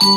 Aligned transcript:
Hallo, 0.00 0.10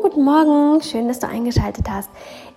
guten 0.00 0.24
Morgen. 0.24 0.82
Schön, 0.82 1.06
dass 1.08 1.18
du 1.18 1.28
eingeschaltet 1.28 1.90
hast. 1.90 2.08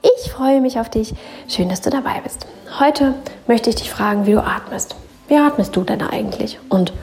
Ich 0.01 0.31
freue 0.31 0.61
mich 0.61 0.79
auf 0.79 0.89
dich. 0.89 1.13
Schön, 1.49 1.67
dass 1.67 1.81
du 1.81 1.89
dabei 1.89 2.21
bist. 2.23 2.47
Heute 2.79 3.15
möchte 3.47 3.69
ich 3.69 3.75
dich 3.75 3.91
fragen, 3.91 4.25
wie 4.25 4.31
du 4.31 4.41
atmest. 4.41 4.95
Wie 5.27 5.35
atmest 5.35 5.75
du 5.75 5.83
denn 5.83 6.01
eigentlich? 6.01 6.59
Und 6.69 6.93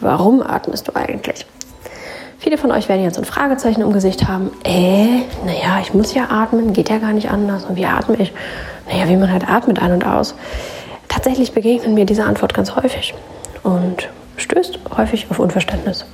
warum 0.00 0.42
atmest 0.42 0.88
du 0.88 0.94
eigentlich? 0.94 1.46
Viele 2.38 2.58
von 2.58 2.70
euch 2.70 2.90
werden 2.90 3.02
jetzt 3.02 3.16
ein 3.16 3.24
Fragezeichen 3.24 3.80
im 3.80 3.94
Gesicht 3.94 4.28
haben. 4.28 4.50
Äh, 4.64 5.22
naja, 5.46 5.80
ich 5.80 5.94
muss 5.94 6.12
ja 6.12 6.28
atmen, 6.28 6.74
geht 6.74 6.90
ja 6.90 6.98
gar 6.98 7.14
nicht 7.14 7.30
anders. 7.30 7.64
Und 7.64 7.76
wie 7.76 7.86
atme 7.86 8.16
ich? 8.18 8.34
Naja, 8.88 9.08
wie 9.08 9.16
man 9.16 9.32
halt 9.32 9.48
atmet 9.48 9.80
ein 9.80 9.92
und 9.92 10.06
aus. 10.06 10.34
Tatsächlich 11.08 11.52
begegnen 11.52 11.94
mir 11.94 12.06
diese 12.06 12.24
Antwort 12.24 12.54
ganz 12.54 12.76
häufig 12.76 13.14
und 13.62 14.08
stößt 14.36 14.78
häufig 14.96 15.26
auf 15.30 15.38
Unverständnis. 15.38 16.04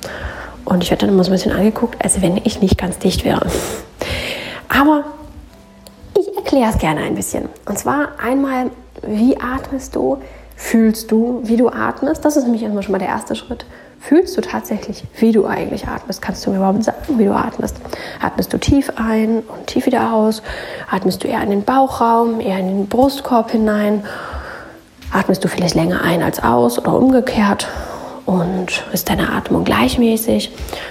Und 0.64 0.82
ich 0.82 0.90
werde 0.90 1.06
dann 1.06 1.14
immer 1.14 1.24
so 1.24 1.30
ein 1.30 1.34
bisschen 1.34 1.52
angeguckt, 1.52 2.02
als 2.04 2.20
wenn 2.22 2.36
ich 2.44 2.60
nicht 2.60 2.78
ganz 2.78 2.98
dicht 2.98 3.24
wäre. 3.24 3.46
Aber 4.68 5.04
ich 6.18 6.36
erkläre 6.36 6.70
es 6.70 6.78
gerne 6.78 7.00
ein 7.00 7.14
bisschen. 7.14 7.48
Und 7.66 7.78
zwar 7.78 8.08
einmal, 8.22 8.70
wie 9.02 9.36
atmest 9.40 9.96
du? 9.96 10.18
Fühlst 10.54 11.10
du, 11.10 11.40
wie 11.44 11.56
du 11.56 11.70
atmest? 11.70 12.24
Das 12.24 12.36
ist 12.36 12.44
nämlich 12.44 12.62
erstmal 12.62 12.82
schon 12.82 12.92
mal 12.92 12.98
der 12.98 13.08
erste 13.08 13.34
Schritt. 13.34 13.64
Fühlst 14.00 14.34
du 14.36 14.40
tatsächlich, 14.40 15.04
wie 15.18 15.30
du 15.30 15.46
eigentlich 15.46 15.86
atmest? 15.86 16.22
Kannst 16.22 16.44
du 16.44 16.50
mir 16.50 16.56
überhaupt 16.56 16.82
sagen, 16.82 17.18
wie 17.18 17.26
du 17.26 17.34
atmest? 17.34 17.76
Atmest 18.20 18.50
du 18.52 18.58
tief 18.58 18.90
ein 18.96 19.40
und 19.40 19.66
tief 19.66 19.84
wieder 19.84 20.14
aus? 20.14 20.42
Atmest 20.90 21.22
du 21.22 21.28
eher 21.28 21.42
in 21.42 21.50
den 21.50 21.64
Bauchraum, 21.64 22.40
eher 22.40 22.58
in 22.58 22.66
den 22.66 22.88
Brustkorb 22.88 23.50
hinein? 23.50 24.02
Atmest 25.12 25.44
du 25.44 25.48
vielleicht 25.48 25.74
länger 25.74 26.02
ein 26.02 26.22
als 26.22 26.42
aus 26.42 26.78
oder 26.78 26.94
umgekehrt? 26.94 27.68
Und 28.24 28.84
ist 28.92 29.10
deine 29.10 29.32
Atmung 29.32 29.64
gleichmäßig? 29.64 30.50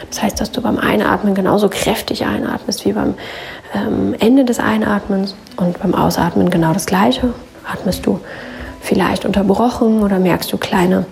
Das 0.10 0.22
heißt, 0.22 0.40
dass 0.40 0.52
du 0.52 0.62
beim 0.62 0.78
Einatmen 0.78 1.34
genauso 1.34 1.68
kräftig 1.68 2.26
einatmest 2.26 2.86
wie 2.86 2.94
beim 2.94 3.16
ähm, 3.74 4.16
Ende 4.20 4.46
des 4.46 4.60
Einatmens 4.60 5.36
und 5.58 5.80
beim 5.80 5.96
Ausatmen 5.96 6.52
genau 6.52 6.74
das 6.74 6.86
Gleiche. 6.86 7.34
Atmest 7.66 8.06
du 8.06 8.20
vielleicht 8.82 9.26
unterbrochen 9.26 10.04
oder 10.04 10.20
merkst 10.20 10.54
du 10.54 10.58
kleine, 10.58 11.06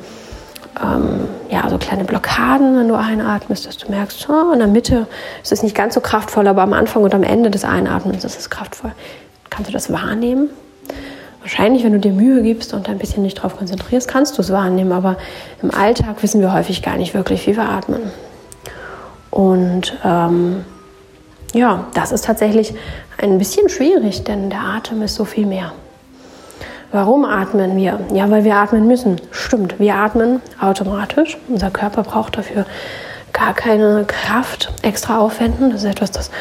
ähm, 0.81 1.28
ja, 1.50 1.70
so 1.70 1.78
kleine 1.78 2.03
Blockaden, 2.03 2.78
wenn 2.78 2.88
du 2.88 2.95
einatmest, 2.95 3.67
dass 3.67 3.78
du 3.78 3.89
merkst, 3.89 4.28
oh, 4.30 4.52
in 4.52 4.59
der 4.59 4.67
Mitte 4.67 5.08
ist 5.42 5.52
es 5.52 5.64
nicht 5.64 5.75
ganz 5.75 5.94
so 5.94 6.02
kraftvoll, 6.02 6.47
aber 6.47 6.61
am 6.61 6.73
Anfang 6.73 7.03
und 7.03 7.14
am 7.14 7.23
Ende 7.23 7.50
des 7.50 7.64
Einatmens 7.64 8.23
ist 8.23 8.39
es 8.39 8.50
kraftvoll. 8.50 8.92
Kannst 9.50 9.69
du 9.69 9.73
das 9.73 9.92
wahrnehmen? 9.92 10.50
Wahrscheinlich, 11.42 11.84
wenn 11.84 11.94
du 11.94 12.00
dir 12.00 12.11
Mühe 12.11 12.42
gibst 12.42 12.73
und 12.73 12.89
ein 12.89 12.97
bisschen 12.97 13.23
nicht 13.23 13.38
darauf 13.38 13.58
konzentrierst, 13.58 14.08
kannst 14.08 14.38
du 14.38 14.42
es 14.42 14.52
wahrnehmen, 14.52 14.92
aber 14.92 15.16
im 15.61 15.73
Alltag 15.73 16.22
wissen 16.22 16.42
wir 16.42 16.53
häufig 16.53 16.81
gar 16.81 16.97
nicht 16.97 17.14
wirklich, 17.14 17.47
wie 17.47 17.56
wir 17.56 17.69
atmen. 17.69 18.02
Und 19.31 19.97
ähm, 20.03 20.66
ja, 21.53 21.86
das 21.94 22.12
ist 22.12 22.25
tatsächlich 22.25 22.73
ein 23.17 23.38
bisschen 23.38 23.69
schwierig, 23.69 24.23
denn 24.23 24.50
der 24.50 24.62
Atem 24.62 25.02
ist 25.02 25.16
so 25.16 25.25
viel 25.25 25.45
mehr. 25.45 25.72
Warum 26.92 27.26
atmen 27.26 27.76
wir? 27.76 28.00
Ja, 28.14 28.30
weil 28.30 28.46
wir 28.46 28.56
atmen 28.56 28.88
müssen. 28.88 29.20
Stimmt, 29.32 29.78
wir 29.80 29.96
atmen 29.96 30.42
automatisch. 30.62 31.38
Unser 31.50 31.70
Körper 31.70 32.04
braucht 32.04 32.38
dafür 32.38 32.66
gar 33.34 33.54
keine 33.54 34.06
Kraft 34.06 34.72
extra 34.82 35.20
aufwenden. 35.20 35.72
Das 35.72 35.84
ist 35.84 35.90
etwas, 35.90 36.12
das 36.12 36.32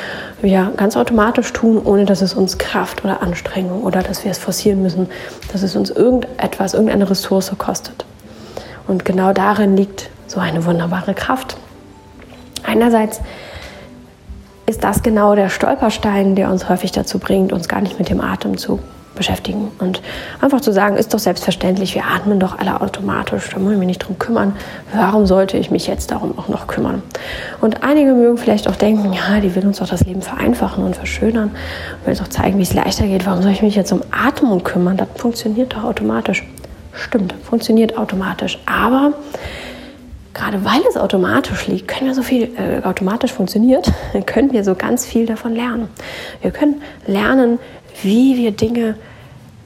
wir 0.41 0.73
ganz 0.77 0.97
automatisch 0.97 1.53
tun, 1.53 1.81
ohne 1.85 2.05
dass 2.05 2.23
es 2.23 2.35
uns 2.35 2.59
Kraft 2.59 3.05
oder 3.05 3.23
Anstrengung 3.23 3.83
oder 3.83 4.03
dass 4.03 4.25
wir 4.25 4.31
es 4.31 4.39
forcieren 4.39 4.83
müssen, 4.83 5.09
dass 5.53 5.63
es 5.63 5.75
uns 5.75 5.91
irgendetwas, 5.91 6.75
irgendeine 6.75 7.11
Ressource 7.11 7.53
kostet. 7.59 8.07
Und 8.87 9.05
genau 9.05 9.33
darin 9.33 9.77
liegt 9.77 10.11
so 10.29 10.39
eine 10.39 10.65
wunderbare 10.65 11.15
Kraft. 11.15 11.57
Einerseits 12.63 13.21
ist 14.67 14.85
das 14.85 15.03
genau 15.03 15.35
der 15.35 15.49
Stolperstein, 15.49 16.35
der 16.35 16.51
uns 16.51 16.69
häufig 16.69 16.93
dazu 16.93 17.19
bringt, 17.19 17.53
uns 17.53 17.69
gar 17.69 17.81
nicht 17.81 17.99
mit 17.99 18.11
dem 18.11 18.21
Atem 18.21 18.57
zu 18.57 18.79
beschäftigen. 19.17 19.73
Und 19.79 20.01
einfach 20.41 20.61
zu 20.61 20.73
sagen, 20.73 20.97
ist 20.97 21.13
doch 21.13 21.19
selbstverständlich, 21.19 21.95
wir 21.95 22.05
atmen 22.05 22.39
doch 22.39 22.59
alle 22.59 22.81
automatisch, 22.81 23.51
da 23.51 23.59
muss 23.59 23.73
ich 23.73 23.79
mich 23.79 23.89
nicht 23.89 23.99
drum 23.99 24.19
kümmern. 24.19 24.55
Warum 24.95 25.27
sollte 25.27 25.57
ich 25.57 25.71
mich 25.71 25.87
jetzt 25.87 26.11
darum 26.11 26.39
auch 26.39 26.49
noch 26.49 26.67
kümmern? 26.67 27.03
Und 27.61 27.83
einige 27.83 28.13
mögen 28.13 28.39
vielleicht 28.39 28.69
auch 28.69 28.77
denken, 28.77 29.13
ja, 29.13 29.41
die 29.41 29.55
will 29.55 29.67
uns 29.67 29.79
doch 29.79 29.89
das 29.89 30.05
Leben 30.05 30.23
vereinfachen 30.23 30.85
und 30.85 30.95
verschönern, 30.95 31.51
will 32.05 32.13
uns 32.13 32.23
auch 32.23 32.29
zeigen, 32.29 32.59
wie 32.59 32.63
es 32.63 32.75
leichter 32.75 33.07
geht. 33.07 33.27
Warum 33.27 33.43
soll 33.43 33.53
ich 33.53 33.63
mich 33.63 33.75
jetzt 33.75 33.93
um 33.93 34.03
Atmung 34.11 34.63
kümmern? 34.63 34.97
Das 34.97 35.09
funktioniert 35.17 35.75
doch 35.75 35.85
automatisch. 35.85 36.45
Stimmt, 36.93 37.35
funktioniert 37.43 37.99
automatisch. 37.99 38.59
Aber 38.65 39.13
gerade 40.37 40.65
weil 40.65 40.81
es 40.89 40.97
automatisch 40.97 41.67
liegt, 41.67 41.89
können 41.89 42.07
wir 42.07 42.15
so 42.15 42.23
viel 42.23 42.51
äh, 42.57 42.85
automatisch 42.85 43.33
funktioniert, 43.33 43.91
können 44.27 44.53
wir 44.53 44.65
so 44.65 44.75
ganz 44.75 45.07
viel 45.07 45.27
davon 45.27 45.55
lernen. 45.55 45.89
Wir 46.43 46.51
können 46.51 46.83
lernen, 47.07 47.59
wie 48.03 48.37
wir 48.37 48.53
Dinge 48.53 48.97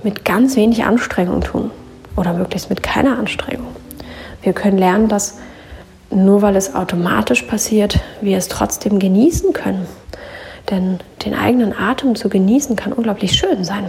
mit 0.02 0.24
ganz 0.24 0.56
wenig 0.56 0.84
Anstrengung 0.84 1.40
tun 1.40 1.70
oder 2.16 2.32
möglichst 2.32 2.70
mit 2.70 2.82
keiner 2.82 3.18
Anstrengung. 3.18 3.68
Wir 4.42 4.52
können 4.52 4.78
lernen, 4.78 5.08
dass 5.08 5.38
nur 6.10 6.42
weil 6.42 6.56
es 6.56 6.74
automatisch 6.74 7.42
passiert, 7.42 8.00
wir 8.20 8.36
es 8.36 8.48
trotzdem 8.48 8.98
genießen 8.98 9.52
können. 9.52 9.86
Denn 10.70 10.98
den 11.24 11.34
eigenen 11.34 11.76
Atem 11.76 12.14
zu 12.14 12.28
genießen 12.28 12.76
kann 12.76 12.92
unglaublich 12.92 13.32
schön 13.32 13.64
sein. 13.64 13.86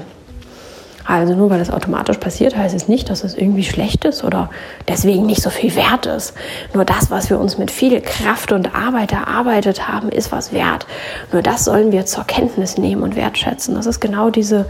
Also 1.11 1.35
nur 1.35 1.49
weil 1.49 1.59
es 1.59 1.69
automatisch 1.69 2.19
passiert, 2.19 2.55
heißt 2.55 2.73
es 2.73 2.87
nicht, 2.87 3.09
dass 3.09 3.25
es 3.25 3.35
irgendwie 3.35 3.65
schlecht 3.65 4.05
ist 4.05 4.23
oder 4.23 4.49
deswegen 4.87 5.25
nicht 5.25 5.41
so 5.41 5.49
viel 5.49 5.75
wert 5.75 6.05
ist. 6.05 6.33
Nur 6.73 6.85
das, 6.85 7.11
was 7.11 7.29
wir 7.29 7.37
uns 7.37 7.57
mit 7.57 7.69
viel 7.69 7.99
Kraft 7.99 8.53
und 8.53 8.73
Arbeit 8.73 9.11
erarbeitet 9.11 9.89
haben, 9.89 10.07
ist 10.07 10.31
was 10.31 10.53
wert. 10.53 10.87
Nur 11.33 11.41
das 11.41 11.65
sollen 11.65 11.91
wir 11.91 12.05
zur 12.05 12.23
Kenntnis 12.23 12.77
nehmen 12.77 13.03
und 13.03 13.17
wertschätzen. 13.17 13.75
Das 13.75 13.87
ist 13.87 13.99
genau 13.99 14.29
diese 14.29 14.67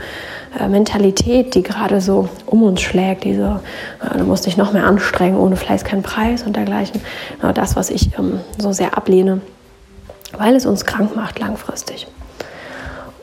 äh, 0.60 0.68
Mentalität, 0.68 1.54
die 1.54 1.62
gerade 1.62 2.02
so 2.02 2.28
um 2.48 2.64
uns 2.64 2.82
schlägt. 2.82 3.24
Diese, 3.24 3.60
äh, 4.04 4.18
du 4.18 4.24
musst 4.24 4.48
dich 4.48 4.58
noch 4.58 4.74
mehr 4.74 4.88
anstrengen, 4.88 5.38
ohne 5.38 5.58
Fleiß 5.58 5.84
kein 5.84 6.02
Preis 6.02 6.42
und 6.42 6.56
dergleichen. 6.56 7.02
Nur 7.44 7.54
das, 7.54 7.76
was 7.76 7.92
ich 7.92 8.18
ähm, 8.18 8.40
so 8.58 8.72
sehr 8.72 8.98
ablehne, 8.98 9.42
weil 10.36 10.56
es 10.56 10.66
uns 10.66 10.86
krank 10.86 11.16
macht 11.16 11.38
langfristig. 11.38 12.08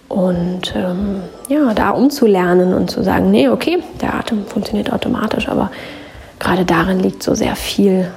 Und 0.08 0.74
ähm, 0.74 1.22
ja, 1.48 1.74
da 1.74 1.90
umzulernen 1.90 2.72
und 2.72 2.90
zu 2.90 3.02
sagen, 3.02 3.30
nee, 3.30 3.48
okay, 3.48 3.82
der 4.00 4.14
Atem 4.14 4.46
funktioniert 4.46 4.92
automatisch, 4.92 5.48
aber 5.48 5.70
gerade 6.38 6.64
darin 6.64 7.00
liegt 7.00 7.22
so 7.22 7.34
sehr 7.34 7.56
viel 7.56 8.10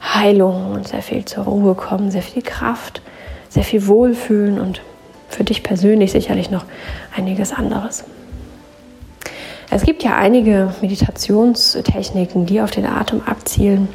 Heilung 0.00 0.72
und 0.72 0.86
sehr 0.86 1.02
viel 1.02 1.24
zur 1.24 1.44
Ruhe 1.44 1.74
kommen, 1.74 2.12
sehr 2.12 2.22
viel 2.22 2.42
Kraft, 2.42 3.02
sehr 3.48 3.64
viel 3.64 3.88
Wohlfühlen 3.88 4.60
und 4.60 4.82
für 5.28 5.42
dich 5.42 5.64
persönlich 5.64 6.12
sicherlich 6.12 6.50
noch 6.50 6.64
einiges 7.16 7.52
anderes. 7.52 8.04
Es 9.68 9.82
gibt 9.82 10.04
ja 10.04 10.14
einige 10.14 10.72
Meditationstechniken, 10.80 12.46
die 12.46 12.60
auf 12.60 12.70
den 12.70 12.86
Atem 12.86 13.22
abzielen. 13.26 13.88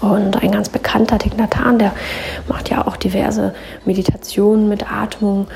Und 0.00 0.42
ein 0.42 0.50
ganz 0.50 0.68
bekannter 0.68 1.18
Thich 1.18 1.32
der 1.34 1.92
macht 2.48 2.70
ja 2.70 2.86
auch 2.86 2.96
diverse 2.96 3.54
Meditationen 3.84 4.68
mit 4.68 4.90
Atmung 4.90 5.46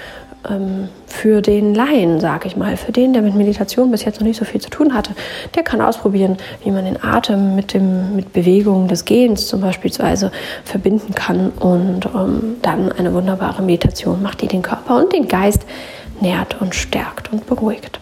ähm, 0.48 0.88
für 1.06 1.42
den 1.42 1.74
Laien, 1.74 2.20
sage 2.20 2.46
ich 2.46 2.56
mal, 2.56 2.76
für 2.76 2.92
den, 2.92 3.12
der 3.12 3.22
mit 3.22 3.34
Meditation 3.34 3.90
bis 3.90 4.04
jetzt 4.04 4.20
noch 4.20 4.26
nicht 4.26 4.38
so 4.38 4.44
viel 4.44 4.60
zu 4.60 4.70
tun 4.70 4.94
hatte, 4.94 5.12
der 5.54 5.62
kann 5.62 5.80
ausprobieren, 5.80 6.36
wie 6.64 6.70
man 6.70 6.84
den 6.84 7.02
Atem 7.02 7.54
mit, 7.56 7.74
dem, 7.74 8.16
mit 8.16 8.32
Bewegungen 8.32 8.88
des 8.88 9.04
Gehens 9.04 9.46
zum 9.46 9.60
Beispiel 9.60 9.90
verbinden 10.64 11.14
kann 11.14 11.50
und 11.50 12.06
ähm, 12.06 12.56
dann 12.62 12.92
eine 12.92 13.12
wunderbare 13.12 13.62
Meditation 13.62 14.22
macht, 14.22 14.42
die 14.42 14.48
den 14.48 14.62
Körper 14.62 14.96
und 14.96 15.12
den 15.12 15.28
Geist 15.28 15.64
nährt 16.20 16.60
und 16.60 16.74
stärkt 16.74 17.32
und 17.32 17.46
beruhigt. 17.46 18.00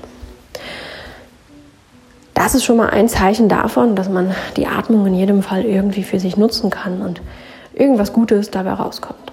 Das 2.35 2.55
ist 2.55 2.65
schon 2.65 2.77
mal 2.77 2.91
ein 2.91 3.09
Zeichen 3.09 3.49
davon, 3.49 3.95
dass 3.95 4.09
man 4.09 4.35
die 4.57 4.67
Atmung 4.67 5.07
in 5.07 5.15
jedem 5.15 5.43
Fall 5.43 5.65
irgendwie 5.65 6.03
für 6.03 6.19
sich 6.19 6.37
nutzen 6.37 6.69
kann 6.69 7.01
und 7.01 7.23
irgendwas 7.75 8.13
Gutes 8.13 8.51
dabei 8.51 8.73
rauskommt. 8.73 9.24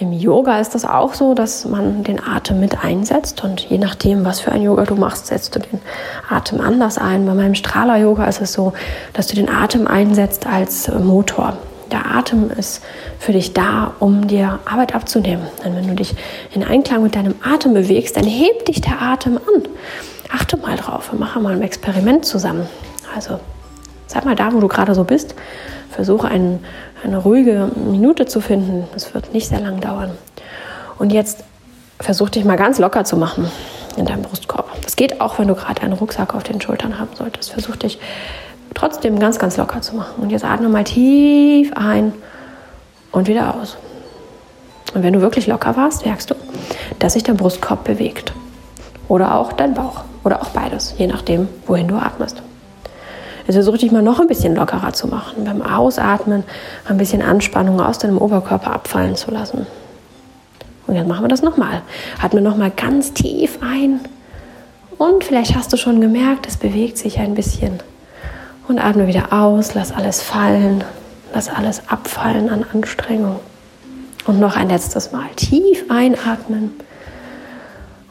Im 0.00 0.12
Yoga 0.12 0.60
ist 0.60 0.76
das 0.76 0.84
auch 0.84 1.12
so, 1.14 1.34
dass 1.34 1.64
man 1.64 2.04
den 2.04 2.22
Atem 2.22 2.60
mit 2.60 2.84
einsetzt 2.84 3.42
und 3.42 3.68
je 3.68 3.78
nachdem, 3.78 4.24
was 4.24 4.38
für 4.38 4.52
ein 4.52 4.62
Yoga 4.62 4.84
du 4.84 4.94
machst, 4.94 5.26
setzt 5.26 5.56
du 5.56 5.58
den 5.58 5.80
Atem 6.28 6.60
anders 6.60 6.98
ein. 6.98 7.26
Bei 7.26 7.34
meinem 7.34 7.56
Strahler-Yoga 7.56 8.24
ist 8.26 8.40
es 8.40 8.52
so, 8.52 8.74
dass 9.12 9.26
du 9.26 9.34
den 9.34 9.50
Atem 9.50 9.88
einsetzt 9.88 10.46
als 10.46 10.86
Motor. 10.86 11.56
Der 11.90 12.14
Atem 12.14 12.48
ist 12.56 12.80
für 13.18 13.32
dich 13.32 13.54
da, 13.54 13.94
um 13.98 14.28
dir 14.28 14.60
Arbeit 14.66 14.94
abzunehmen. 14.94 15.48
Denn 15.64 15.74
wenn 15.74 15.88
du 15.88 15.96
dich 15.96 16.14
in 16.54 16.62
Einklang 16.62 17.02
mit 17.02 17.16
deinem 17.16 17.34
Atem 17.42 17.74
bewegst, 17.74 18.16
dann 18.16 18.24
hebt 18.24 18.68
dich 18.68 18.80
der 18.80 19.02
Atem 19.02 19.36
an. 19.38 19.62
Achte 20.32 20.58
mal 20.58 20.76
drauf 20.76 21.12
und 21.12 21.18
mache 21.18 21.40
mal 21.40 21.54
ein 21.54 21.62
Experiment 21.62 22.24
zusammen. 22.24 22.68
Also 23.16 23.40
Sag 24.08 24.24
mal 24.24 24.34
da, 24.34 24.52
wo 24.52 24.60
du 24.60 24.68
gerade 24.68 24.94
so 24.94 25.04
bist. 25.04 25.34
Versuche 25.90 26.28
ein, 26.28 26.58
eine 27.04 27.18
ruhige 27.18 27.70
Minute 27.76 28.26
zu 28.26 28.40
finden. 28.40 28.88
Es 28.96 29.14
wird 29.14 29.32
nicht 29.32 29.48
sehr 29.48 29.60
lang 29.60 29.80
dauern. 29.80 30.10
Und 30.98 31.12
jetzt 31.12 31.44
versuch 32.00 32.30
dich 32.30 32.44
mal 32.44 32.56
ganz 32.56 32.78
locker 32.78 33.04
zu 33.04 33.16
machen 33.16 33.50
in 33.96 34.06
deinem 34.06 34.22
Brustkorb. 34.22 34.70
Das 34.82 34.96
geht 34.96 35.20
auch, 35.20 35.38
wenn 35.38 35.48
du 35.48 35.54
gerade 35.54 35.82
einen 35.82 35.92
Rucksack 35.92 36.34
auf 36.34 36.42
den 36.42 36.60
Schultern 36.60 36.98
haben 36.98 37.10
solltest. 37.14 37.52
Versuch 37.52 37.76
dich 37.76 37.98
trotzdem 38.74 39.18
ganz, 39.18 39.38
ganz 39.38 39.56
locker 39.56 39.82
zu 39.82 39.94
machen. 39.94 40.22
Und 40.22 40.30
jetzt 40.30 40.44
atme 40.44 40.68
mal 40.68 40.84
tief 40.84 41.72
ein 41.74 42.12
und 43.12 43.28
wieder 43.28 43.54
aus. 43.56 43.76
Und 44.94 45.02
wenn 45.02 45.12
du 45.12 45.20
wirklich 45.20 45.46
locker 45.46 45.76
warst, 45.76 46.06
merkst 46.06 46.30
du, 46.30 46.34
dass 46.98 47.12
sich 47.12 47.22
dein 47.22 47.36
Brustkorb 47.36 47.84
bewegt. 47.84 48.32
Oder 49.06 49.34
auch 49.34 49.52
dein 49.52 49.74
Bauch. 49.74 50.04
Oder 50.24 50.40
auch 50.42 50.48
beides, 50.48 50.94
je 50.96 51.06
nachdem, 51.06 51.48
wohin 51.66 51.88
du 51.88 51.96
atmest. 51.96 52.42
Jetzt 53.48 53.56
versuch 53.56 53.78
dich 53.78 53.90
mal 53.90 54.02
noch 54.02 54.20
ein 54.20 54.26
bisschen 54.26 54.54
lockerer 54.54 54.92
zu 54.92 55.08
machen. 55.08 55.46
Beim 55.46 55.62
Ausatmen 55.62 56.44
ein 56.86 56.98
bisschen 56.98 57.22
Anspannung 57.22 57.80
aus 57.80 57.98
deinem 57.98 58.18
Oberkörper 58.18 58.74
abfallen 58.74 59.16
zu 59.16 59.30
lassen. 59.30 59.66
Und 60.86 60.94
jetzt 60.94 61.08
machen 61.08 61.24
wir 61.24 61.28
das 61.28 61.40
nochmal. 61.40 61.80
Atme 62.22 62.42
nochmal 62.42 62.70
ganz 62.70 63.14
tief 63.14 63.58
ein. 63.62 64.00
Und 64.98 65.24
vielleicht 65.24 65.56
hast 65.56 65.72
du 65.72 65.78
schon 65.78 66.02
gemerkt, 66.02 66.46
es 66.46 66.58
bewegt 66.58 66.98
sich 66.98 67.20
ein 67.20 67.34
bisschen. 67.34 67.80
Und 68.68 68.78
atme 68.78 69.06
wieder 69.06 69.32
aus, 69.32 69.72
lass 69.72 69.92
alles 69.92 70.20
fallen, 70.20 70.84
lass 71.32 71.48
alles 71.48 71.88
abfallen 71.88 72.50
an 72.50 72.66
Anstrengung. 72.74 73.40
Und 74.26 74.40
noch 74.40 74.56
ein 74.56 74.68
letztes 74.68 75.10
Mal 75.10 75.28
tief 75.36 75.86
einatmen. 75.88 76.72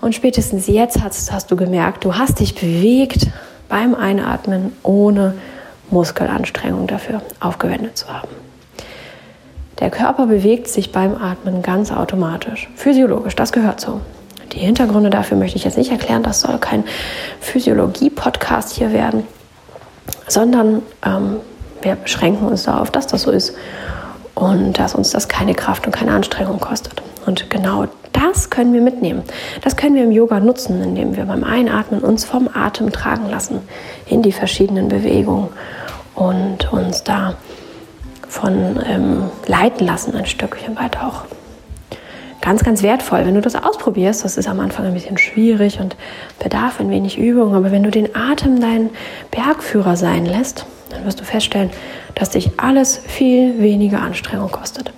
Und 0.01 0.15
spätestens 0.15 0.65
jetzt 0.65 0.99
hast, 1.03 1.31
hast 1.31 1.51
du 1.51 1.55
gemerkt, 1.55 2.05
du 2.05 2.15
hast 2.15 2.39
dich 2.39 2.55
bewegt 2.55 3.27
beim 3.69 3.95
Einatmen, 3.95 4.73
ohne 4.83 5.33
Muskelanstrengung 5.89 6.87
dafür 6.87 7.21
aufgewendet 7.39 7.97
zu 7.97 8.07
haben. 8.11 8.29
Der 9.79 9.91
Körper 9.91 10.25
bewegt 10.25 10.67
sich 10.67 10.91
beim 10.91 11.15
Atmen 11.15 11.61
ganz 11.61 11.91
automatisch, 11.91 12.69
physiologisch, 12.75 13.35
das 13.35 13.51
gehört 13.51 13.79
so. 13.79 14.01
Die 14.53 14.59
Hintergründe 14.59 15.09
dafür 15.09 15.37
möchte 15.37 15.57
ich 15.57 15.65
jetzt 15.65 15.77
nicht 15.77 15.91
erklären, 15.91 16.23
das 16.23 16.41
soll 16.41 16.57
kein 16.57 16.83
Physiologie-Podcast 17.41 18.71
hier 18.71 18.91
werden, 18.91 19.23
sondern 20.27 20.81
ähm, 21.05 21.37
wir 21.81 21.95
beschränken 21.95 22.47
uns 22.47 22.63
darauf, 22.63 22.89
dass 22.89 23.07
das 23.07 23.23
so 23.23 23.31
ist 23.31 23.53
und 24.33 24.79
dass 24.79 24.95
uns 24.95 25.11
das 25.11 25.27
keine 25.27 25.53
Kraft 25.53 25.85
und 25.85 25.91
keine 25.91 26.11
Anstrengung 26.11 26.59
kostet. 26.59 27.03
Und 27.25 27.49
genau 27.49 27.85
das 28.17 28.49
können 28.49 28.73
wir 28.73 28.81
mitnehmen. 28.81 29.23
Das 29.61 29.77
können 29.77 29.95
wir 29.95 30.03
im 30.03 30.11
Yoga 30.11 30.39
nutzen, 30.39 30.81
indem 30.81 31.15
wir 31.15 31.25
beim 31.25 31.43
Einatmen 31.43 32.01
uns 32.01 32.25
vom 32.25 32.49
Atem 32.53 32.91
tragen 32.91 33.29
lassen 33.29 33.59
in 34.07 34.21
die 34.21 34.31
verschiedenen 34.31 34.87
Bewegungen 34.87 35.49
und 36.15 36.71
uns 36.73 37.03
da 37.03 37.35
von 38.27 38.79
ähm, 38.85 39.23
leiten 39.45 39.85
lassen, 39.85 40.15
ein 40.15 40.25
Stückchen 40.25 40.75
weit 40.77 40.97
auch. 40.97 41.25
Ganz, 42.47 42.63
ganz 42.63 42.81
wertvoll, 42.81 43.25
wenn 43.25 43.35
du 43.35 43.41
das 43.41 43.55
ausprobierst. 43.55 44.23
Das 44.23 44.37
ist 44.37 44.47
am 44.47 44.61
Anfang 44.61 44.85
ein 44.85 44.93
bisschen 44.93 45.17
schwierig 45.17 45.81
und 45.81 45.97
bedarf 46.41 46.79
ein 46.79 46.89
wenig 46.89 47.17
Übung. 47.17 47.53
Aber 47.53 47.73
wenn 47.73 47.83
du 47.83 47.91
den 47.91 48.15
Atem 48.15 48.61
dein 48.61 48.89
Bergführer 49.31 49.97
sein 49.97 50.25
lässt, 50.25 50.65
dann 50.89 51.03
wirst 51.05 51.19
du 51.19 51.25
feststellen, 51.25 51.71
dass 52.15 52.29
dich 52.29 52.51
alles 52.55 53.01
viel 53.05 53.59
weniger 53.59 53.99
Anstrengung 53.99 54.49
kostet. 54.49 54.93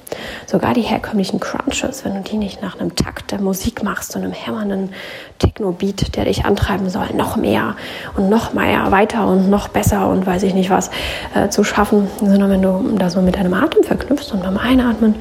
Sogar 0.46 0.76
die 0.76 0.84
herkömmlichen 0.84 1.40
Crunches, 1.40 2.06
wenn 2.06 2.14
du 2.14 2.22
die 2.22 2.38
nicht 2.38 2.62
nach 2.62 2.80
einem 2.80 2.96
Takt 2.96 3.32
der 3.32 3.42
Musik 3.42 3.82
machst 3.82 4.16
und 4.16 4.22
einem 4.22 4.34
hämmernden 4.34 4.92
Techno-Beat, 5.40 6.16
der 6.18 6.26
dich 6.26 6.46
antreiben 6.46 6.88
soll, 6.92 7.08
noch 7.16 7.36
mehr 7.36 7.76
und 8.16 8.30
noch 8.30 8.54
mehr, 8.54 8.92
weiter 8.92 9.26
und 9.26 9.50
noch 9.50 9.70
besser 9.70 10.08
und 10.08 10.28
weiß 10.28 10.44
ich 10.44 10.54
nicht 10.54 10.70
was 10.70 10.92
äh, 11.34 11.50
zu 11.50 11.64
schaffen, 11.64 12.10
sondern 12.20 12.52
wenn 12.52 12.62
du 12.62 12.96
das 13.00 13.14
so 13.14 13.24
mit 13.24 13.38
deinem 13.38 13.56
Atem 13.56 13.84
verknüpfst 13.84 14.34
und 14.34 14.44
beim 14.44 14.60
Einatmen 14.60 15.16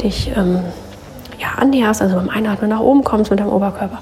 dich 0.00 0.32
ähm, 0.34 0.60
ja, 1.38 1.48
annäherst, 1.56 2.02
also 2.02 2.16
beim 2.16 2.28
Einatmen 2.28 2.70
nach 2.70 2.80
oben 2.80 3.04
kommst 3.04 3.30
mit 3.30 3.40
deinem 3.40 3.52
Oberkörper 3.52 3.98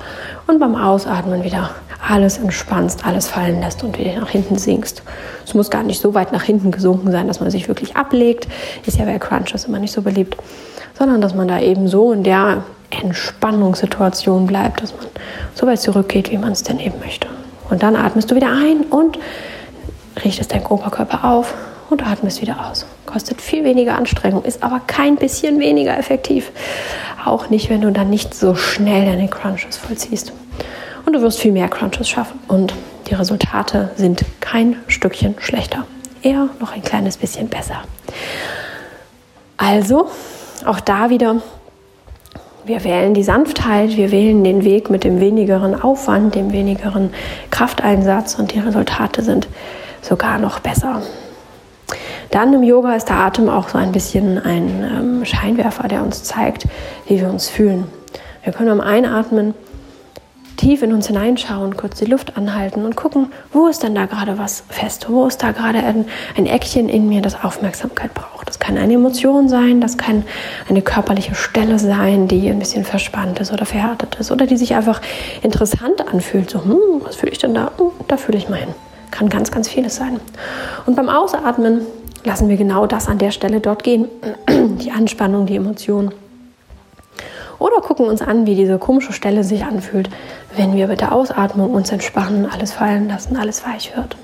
und 0.46 0.58
beim 0.58 0.74
Ausatmen 0.74 1.44
wieder 1.44 1.70
alles 2.08 2.38
entspannst, 2.38 3.04
alles 3.04 3.28
fallen 3.28 3.60
lässt 3.60 3.82
und 3.82 3.98
wieder 3.98 4.20
nach 4.20 4.30
hinten 4.30 4.58
sinkst. 4.58 5.02
Es 5.44 5.54
muss 5.54 5.70
gar 5.70 5.82
nicht 5.82 6.00
so 6.00 6.14
weit 6.14 6.32
nach 6.32 6.42
hinten 6.42 6.70
gesunken 6.70 7.10
sein, 7.10 7.26
dass 7.28 7.40
man 7.40 7.50
sich 7.50 7.68
wirklich 7.68 7.96
ablegt. 7.96 8.48
Ist 8.84 8.98
ja 8.98 9.04
bei 9.04 9.18
Crunches 9.18 9.64
immer 9.64 9.78
nicht 9.78 9.92
so 9.92 10.02
beliebt. 10.02 10.36
Sondern 10.98 11.20
dass 11.20 11.34
man 11.34 11.48
da 11.48 11.60
eben 11.60 11.88
so 11.88 12.12
in 12.12 12.22
der 12.22 12.62
Entspannungssituation 12.90 14.46
bleibt, 14.46 14.82
dass 14.82 14.92
man 14.92 15.06
so 15.54 15.66
weit 15.66 15.80
zurückgeht, 15.80 16.30
wie 16.30 16.38
man 16.38 16.52
es 16.52 16.62
denn 16.62 16.78
eben 16.78 16.98
möchte. 17.00 17.28
Und 17.68 17.82
dann 17.82 17.96
atmest 17.96 18.30
du 18.30 18.36
wieder 18.36 18.48
ein 18.48 18.82
und 18.88 19.18
richtest 20.24 20.52
deinen 20.52 20.66
Oberkörper 20.66 21.24
auf 21.24 21.54
und 21.90 22.06
atmest 22.06 22.40
wieder 22.40 22.68
aus. 22.68 22.86
Kostet 23.06 23.40
viel 23.40 23.64
weniger 23.64 23.96
Anstrengung, 23.96 24.44
ist 24.44 24.62
aber 24.62 24.80
kein 24.86 25.16
bisschen 25.16 25.60
weniger 25.60 25.96
effektiv. 25.98 26.50
Auch 27.24 27.50
nicht, 27.50 27.70
wenn 27.70 27.80
du 27.80 27.90
dann 27.90 28.10
nicht 28.10 28.34
so 28.34 28.54
schnell 28.54 29.06
deine 29.06 29.28
Crunches 29.28 29.76
vollziehst 29.76 30.32
und 31.04 31.12
du 31.12 31.22
wirst 31.22 31.40
viel 31.40 31.52
mehr 31.52 31.68
Crunches 31.68 32.08
schaffen. 32.08 32.38
Und 32.48 32.74
die 33.08 33.14
Resultate 33.14 33.90
sind 33.96 34.24
kein 34.40 34.76
Stückchen 34.88 35.36
schlechter, 35.38 35.86
eher 36.22 36.48
noch 36.60 36.72
ein 36.72 36.82
kleines 36.82 37.16
bisschen 37.16 37.48
besser. 37.48 37.82
Also, 39.56 40.10
auch 40.64 40.80
da 40.80 41.08
wieder, 41.08 41.40
wir 42.64 42.82
wählen 42.82 43.14
die 43.14 43.22
Sanftheit, 43.22 43.96
wir 43.96 44.10
wählen 44.10 44.42
den 44.42 44.64
Weg 44.64 44.90
mit 44.90 45.04
dem 45.04 45.20
wenigeren 45.20 45.80
Aufwand, 45.80 46.34
dem 46.34 46.52
wenigeren 46.52 47.14
Krafteinsatz 47.50 48.34
und 48.34 48.52
die 48.52 48.58
Resultate 48.58 49.22
sind 49.22 49.46
sogar 50.02 50.38
noch 50.38 50.58
besser. 50.58 51.02
Dann 52.36 52.52
im 52.52 52.62
Yoga 52.62 52.94
ist 52.94 53.08
der 53.08 53.16
Atem 53.16 53.48
auch 53.48 53.70
so 53.70 53.78
ein 53.78 53.92
bisschen 53.92 54.36
ein 54.36 54.84
ähm, 54.84 55.24
Scheinwerfer, 55.24 55.88
der 55.88 56.02
uns 56.02 56.22
zeigt, 56.22 56.66
wie 57.06 57.18
wir 57.18 57.30
uns 57.30 57.48
fühlen. 57.48 57.86
Wir 58.44 58.52
können 58.52 58.68
beim 58.68 58.86
Einatmen 58.86 59.54
tief 60.58 60.82
in 60.82 60.92
uns 60.92 61.06
hineinschauen, 61.06 61.78
kurz 61.78 61.98
die 61.98 62.04
Luft 62.04 62.36
anhalten 62.36 62.84
und 62.84 62.94
gucken, 62.94 63.32
wo 63.54 63.68
ist 63.68 63.82
denn 63.82 63.94
da 63.94 64.04
gerade 64.04 64.36
was 64.36 64.64
fest? 64.68 65.06
Wo 65.08 65.26
ist 65.26 65.42
da 65.42 65.52
gerade 65.52 65.78
ein, 65.78 66.04
ein 66.36 66.44
Eckchen 66.44 66.90
in 66.90 67.08
mir, 67.08 67.22
das 67.22 67.42
Aufmerksamkeit 67.42 68.12
braucht? 68.12 68.46
Das 68.50 68.58
kann 68.58 68.76
eine 68.76 68.92
Emotion 68.92 69.48
sein, 69.48 69.80
das 69.80 69.96
kann 69.96 70.22
eine 70.68 70.82
körperliche 70.82 71.34
Stelle 71.34 71.78
sein, 71.78 72.28
die 72.28 72.50
ein 72.50 72.58
bisschen 72.58 72.84
verspannt 72.84 73.40
ist 73.40 73.50
oder 73.50 73.64
verhärtet 73.64 74.16
ist 74.16 74.30
oder 74.30 74.46
die 74.46 74.58
sich 74.58 74.74
einfach 74.74 75.00
interessant 75.40 76.06
anfühlt. 76.12 76.50
So, 76.50 76.62
hm, 76.62 77.00
was 77.02 77.16
fühle 77.16 77.32
ich 77.32 77.38
denn 77.38 77.54
da? 77.54 77.70
Hm, 77.78 77.92
da 78.08 78.18
fühle 78.18 78.36
ich 78.36 78.50
mal 78.50 78.56
hin. 78.56 78.74
Kann 79.10 79.30
ganz, 79.30 79.50
ganz 79.50 79.70
vieles 79.70 79.96
sein. 79.96 80.20
Und 80.84 80.96
beim 80.96 81.08
Ausatmen 81.08 81.80
lassen 82.26 82.48
wir 82.48 82.56
genau 82.56 82.86
das 82.86 83.08
an 83.08 83.18
der 83.18 83.30
Stelle 83.30 83.60
dort 83.60 83.82
gehen. 83.84 84.08
Die 84.48 84.90
Anspannung, 84.90 85.46
die 85.46 85.56
Emotion. 85.56 86.12
Oder 87.58 87.80
gucken 87.80 88.06
uns 88.06 88.20
an, 88.20 88.46
wie 88.46 88.54
diese 88.54 88.78
komische 88.78 89.14
Stelle 89.14 89.42
sich 89.42 89.64
anfühlt, 89.64 90.10
wenn 90.56 90.74
wir 90.74 90.88
mit 90.88 91.00
der 91.00 91.12
Ausatmung 91.12 91.72
uns 91.72 91.90
entspannen, 91.90 92.46
alles 92.52 92.72
fallen 92.72 93.08
lassen, 93.08 93.36
alles 93.36 93.64
weich 93.64 93.96
wird. 93.96 94.16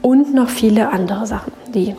Und 0.00 0.34
noch 0.34 0.48
viele 0.48 0.90
andere 0.90 1.26
Sachen, 1.26 1.52
die 1.72 1.94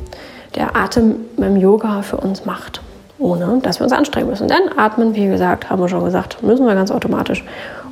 der 0.56 0.76
Atem 0.76 1.16
beim 1.38 1.56
Yoga 1.56 2.02
für 2.02 2.18
uns 2.18 2.46
macht, 2.46 2.82
ohne 3.18 3.60
dass 3.62 3.80
wir 3.80 3.86
uns 3.86 3.94
anstrengen 3.94 4.30
müssen. 4.30 4.50
Denn 4.50 4.78
atmen, 4.78 5.16
wie 5.16 5.28
gesagt, 5.28 5.70
haben 5.70 5.82
wir 5.82 5.88
schon 5.88 6.04
gesagt, 6.04 6.44
müssen 6.44 6.66
wir 6.66 6.76
ganz 6.76 6.92
automatisch, 6.92 7.46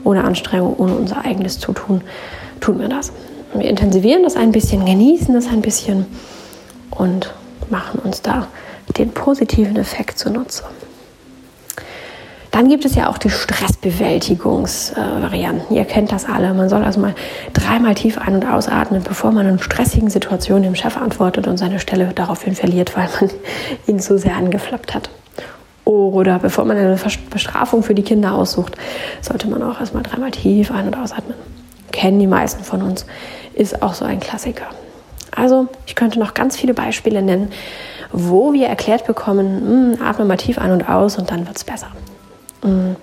ohne 0.04 0.26
Anstrengung, 0.26 0.76
ohne 0.78 0.96
unser 0.96 1.24
eigenes 1.24 1.60
Zutun, 1.60 2.02
tun 2.60 2.80
wir 2.80 2.90
das. 2.90 3.14
Wir 3.54 3.70
intensivieren 3.70 4.24
das 4.24 4.36
ein 4.36 4.52
bisschen, 4.52 4.86
genießen 4.86 5.34
das 5.34 5.48
ein 5.48 5.62
bisschen 5.62 6.06
und 6.92 7.34
machen 7.70 8.00
uns 8.00 8.22
da 8.22 8.48
den 8.98 9.12
positiven 9.12 9.78
Effekt 9.78 10.20
zunutze. 10.20 10.66
Dann 12.52 12.68
gibt 12.68 12.84
es 12.84 12.96
ja 12.96 13.10
auch 13.10 13.18
die 13.18 13.30
Stressbewältigungsvarianten. 13.30 15.74
Ihr 15.74 15.86
kennt 15.86 16.12
das 16.12 16.26
alle. 16.26 16.54
Man 16.54 16.68
soll 16.68 16.84
also 16.84 17.00
mal 17.00 17.16
dreimal 17.54 17.96
tief 17.96 18.18
ein- 18.18 18.36
und 18.36 18.46
ausatmen, 18.46 19.04
bevor 19.04 19.32
man 19.32 19.48
in 19.48 19.60
stressigen 19.60 20.10
Situationen 20.10 20.64
dem 20.64 20.76
Chef 20.76 20.98
antwortet 20.98 21.48
und 21.48 21.56
seine 21.56 21.80
Stelle 21.80 22.12
daraufhin 22.14 22.54
verliert, 22.54 22.98
weil 22.98 23.08
man 23.22 23.30
ihn 23.88 24.02
zu 24.02 24.18
sehr 24.18 24.36
angeflappt 24.36 24.94
hat. 24.94 25.10
Oder 25.86 26.40
bevor 26.40 26.66
man 26.66 26.76
eine 26.78 27.00
Bestrafung 27.30 27.84
für 27.84 27.96
die 27.96 28.04
Kinder 28.04 28.34
aussucht, 28.34 28.76
sollte 29.22 29.48
man 29.48 29.64
auch 29.64 29.80
erstmal 29.80 30.04
dreimal 30.04 30.32
tief 30.32 30.72
ein- 30.72 30.88
und 30.88 30.98
ausatmen. 30.98 31.38
Kennen 31.94 32.20
die 32.20 32.28
meisten 32.28 32.66
von 32.66 32.82
uns. 32.82 33.06
Ist 33.54 33.82
auch 33.82 33.94
so 33.94 34.04
ein 34.04 34.20
Klassiker. 34.20 34.68
Also, 35.36 35.68
ich 35.86 35.96
könnte 35.96 36.20
noch 36.20 36.34
ganz 36.34 36.58
viele 36.58 36.74
Beispiele 36.74 37.22
nennen, 37.22 37.52
wo 38.12 38.54
wir 38.54 38.68
erklärt 38.68 39.08
bekommen, 39.08 39.98
hm, 39.98 40.06
atme 40.06 40.26
mal 40.26 40.38
tief 40.38 40.58
ein 40.58 40.72
und 40.72 40.88
aus 40.90 41.18
und 41.18 41.32
dann 41.32 41.48
wird 41.48 41.58
es 41.58 41.64
besser. 41.64 41.88
Mm. 42.64 42.96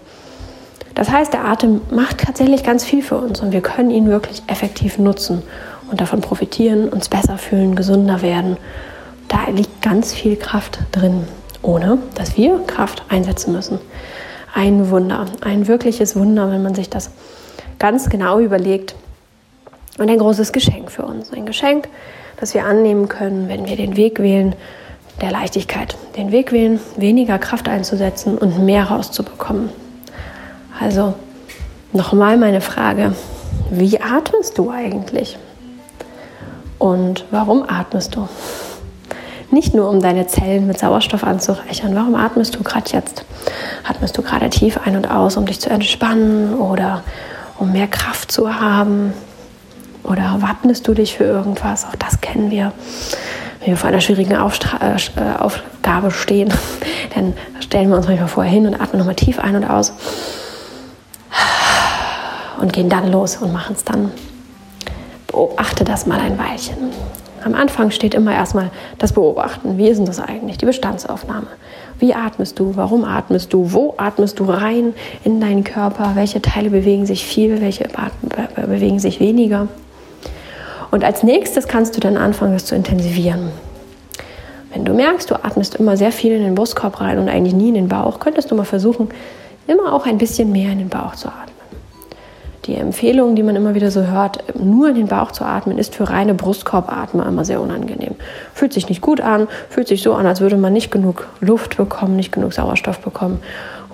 Das 0.94 1.10
heißt, 1.10 1.32
der 1.32 1.44
Atem 1.44 1.80
macht 1.90 2.18
tatsächlich 2.18 2.64
ganz 2.64 2.84
viel 2.84 3.02
für 3.02 3.16
uns 3.18 3.40
und 3.40 3.52
wir 3.52 3.60
können 3.60 3.90
ihn 3.90 4.08
wirklich 4.08 4.42
effektiv 4.48 4.98
nutzen 4.98 5.42
und 5.90 6.00
davon 6.00 6.20
profitieren, 6.20 6.88
uns 6.88 7.08
besser 7.08 7.38
fühlen, 7.38 7.76
gesünder 7.76 8.20
werden. 8.20 8.56
Da 9.28 9.48
liegt 9.50 9.80
ganz 9.80 10.12
viel 10.12 10.36
Kraft 10.36 10.80
drin, 10.92 11.24
ohne 11.62 11.98
dass 12.14 12.36
wir 12.36 12.58
Kraft 12.66 13.04
einsetzen 13.08 13.52
müssen. 13.52 13.78
Ein 14.54 14.90
Wunder, 14.90 15.26
ein 15.40 15.68
wirkliches 15.68 16.16
Wunder, 16.16 16.50
wenn 16.50 16.62
man 16.62 16.74
sich 16.74 16.90
das 16.90 17.10
ganz 17.78 18.08
genau 18.10 18.40
überlegt. 18.40 18.96
Und 19.98 20.10
ein 20.10 20.18
großes 20.18 20.52
Geschenk 20.52 20.90
für 20.90 21.02
uns. 21.02 21.32
Ein 21.32 21.46
Geschenk, 21.46 21.88
das 22.40 22.54
wir 22.54 22.64
annehmen 22.64 23.08
können, 23.08 23.48
wenn 23.48 23.66
wir 23.66 23.76
den 23.76 23.96
Weg 23.96 24.20
wählen, 24.20 24.54
der 25.20 25.30
Leichtigkeit. 25.30 25.96
Den 26.16 26.32
Weg 26.32 26.52
wählen, 26.52 26.80
weniger 26.96 27.38
Kraft 27.38 27.68
einzusetzen 27.68 28.38
und 28.38 28.64
mehr 28.64 28.84
rauszubekommen. 28.84 29.70
Also 30.80 31.14
nochmal 31.92 32.36
meine 32.36 32.60
Frage, 32.60 33.14
wie 33.70 34.00
atmest 34.00 34.56
du 34.58 34.70
eigentlich? 34.70 35.36
Und 36.78 37.24
warum 37.30 37.64
atmest 37.68 38.14
du? 38.14 38.28
Nicht 39.50 39.74
nur, 39.74 39.88
um 39.88 40.00
deine 40.00 40.26
Zellen 40.26 40.66
mit 40.66 40.78
Sauerstoff 40.78 41.24
anzureichern. 41.24 41.94
Warum 41.94 42.14
atmest 42.14 42.54
du 42.54 42.62
gerade 42.62 42.90
jetzt? 42.90 43.24
Atmest 43.88 44.16
du 44.16 44.22
gerade 44.22 44.50
tief 44.50 44.78
ein 44.84 44.94
und 44.94 45.10
aus, 45.10 45.36
um 45.36 45.46
dich 45.46 45.58
zu 45.58 45.70
entspannen 45.70 46.54
oder 46.54 47.02
um 47.58 47.72
mehr 47.72 47.88
Kraft 47.88 48.30
zu 48.30 48.60
haben? 48.60 49.14
Oder 50.08 50.38
wappnest 50.40 50.88
du 50.88 50.94
dich 50.94 51.16
für 51.16 51.24
irgendwas? 51.24 51.84
Auch 51.84 51.94
das 51.96 52.20
kennen 52.20 52.50
wir. 52.50 52.72
Wenn 53.60 53.68
wir 53.68 53.76
vor 53.76 53.88
einer 53.88 54.00
schwierigen 54.00 54.36
Aufstra 54.36 54.96
äh, 54.96 55.38
Aufgabe 55.38 56.10
stehen, 56.10 56.52
dann 57.14 57.34
stellen 57.60 57.90
wir 57.90 57.96
uns 57.96 58.06
manchmal 58.06 58.28
vorher 58.28 58.52
hin 58.52 58.66
und 58.66 58.74
atmen 58.74 58.98
nochmal 58.98 59.16
tief 59.16 59.38
ein 59.38 59.56
und 59.56 59.64
aus 59.64 59.92
und 62.60 62.72
gehen 62.72 62.88
dann 62.88 63.12
los 63.12 63.36
und 63.36 63.52
machen 63.52 63.76
es 63.76 63.84
dann. 63.84 64.10
Beobachte 65.26 65.84
das 65.84 66.06
mal 66.06 66.18
ein 66.18 66.38
Weilchen. 66.38 66.76
Am 67.44 67.54
Anfang 67.54 67.90
steht 67.90 68.14
immer 68.14 68.32
erstmal 68.32 68.70
das 68.98 69.12
Beobachten. 69.12 69.78
Wie 69.78 69.88
ist 69.88 69.98
denn 69.98 70.06
das 70.06 70.20
eigentlich? 70.20 70.58
Die 70.58 70.66
Bestandsaufnahme. 70.66 71.46
Wie 71.98 72.14
atmest 72.14 72.58
du? 72.58 72.74
Warum 72.76 73.04
atmest 73.04 73.52
du? 73.52 73.72
Wo 73.72 73.94
atmest 73.98 74.38
du 74.40 74.44
rein 74.44 74.94
in 75.24 75.40
deinen 75.40 75.64
Körper? 75.64 76.12
Welche 76.14 76.40
Teile 76.40 76.70
bewegen 76.70 77.06
sich 77.06 77.24
viel? 77.24 77.60
Welche 77.60 77.88
bewegen 78.56 78.98
sich 78.98 79.20
weniger? 79.20 79.68
Und 80.90 81.04
als 81.04 81.22
nächstes 81.22 81.68
kannst 81.68 81.96
du 81.96 82.00
dann 82.00 82.16
anfangen, 82.16 82.52
das 82.52 82.64
zu 82.64 82.74
intensivieren. 82.74 83.50
Wenn 84.72 84.84
du 84.84 84.92
merkst, 84.92 85.30
du 85.30 85.34
atmest 85.34 85.76
immer 85.76 85.96
sehr 85.96 86.12
viel 86.12 86.32
in 86.32 86.42
den 86.42 86.54
Brustkorb 86.54 87.00
rein 87.00 87.18
und 87.18 87.28
eigentlich 87.28 87.54
nie 87.54 87.68
in 87.68 87.74
den 87.74 87.88
Bauch, 87.88 88.20
könntest 88.20 88.50
du 88.50 88.54
mal 88.54 88.64
versuchen, 88.64 89.08
immer 89.66 89.92
auch 89.92 90.06
ein 90.06 90.18
bisschen 90.18 90.52
mehr 90.52 90.72
in 90.72 90.78
den 90.78 90.88
Bauch 90.88 91.14
zu 91.14 91.28
atmen. 91.28 91.48
Die 92.66 92.74
Empfehlung, 92.74 93.34
die 93.34 93.42
man 93.42 93.56
immer 93.56 93.74
wieder 93.74 93.90
so 93.90 94.02
hört, 94.02 94.44
nur 94.54 94.90
in 94.90 94.94
den 94.94 95.06
Bauch 95.06 95.32
zu 95.32 95.42
atmen, 95.42 95.78
ist 95.78 95.94
für 95.94 96.10
reine 96.10 96.34
Brustkorbatmer 96.34 97.26
immer 97.26 97.46
sehr 97.46 97.62
unangenehm. 97.62 98.14
Fühlt 98.52 98.74
sich 98.74 98.90
nicht 98.90 99.00
gut 99.00 99.22
an, 99.22 99.48
fühlt 99.70 99.88
sich 99.88 100.02
so 100.02 100.12
an, 100.12 100.26
als 100.26 100.42
würde 100.42 100.58
man 100.58 100.74
nicht 100.74 100.90
genug 100.90 101.28
Luft 101.40 101.78
bekommen, 101.78 102.16
nicht 102.16 102.30
genug 102.30 102.52
Sauerstoff 102.52 102.98
bekommen. 102.98 103.40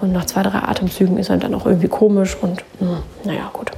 Und 0.00 0.12
nach 0.12 0.24
zwei, 0.24 0.42
drei 0.42 0.58
Atemzügen 0.58 1.18
ist 1.18 1.30
er 1.30 1.36
dann 1.36 1.54
auch 1.54 1.66
irgendwie 1.66 1.86
komisch 1.86 2.36
und 2.40 2.64
hm, 2.80 2.96
naja, 3.22 3.48
gut. 3.52 3.70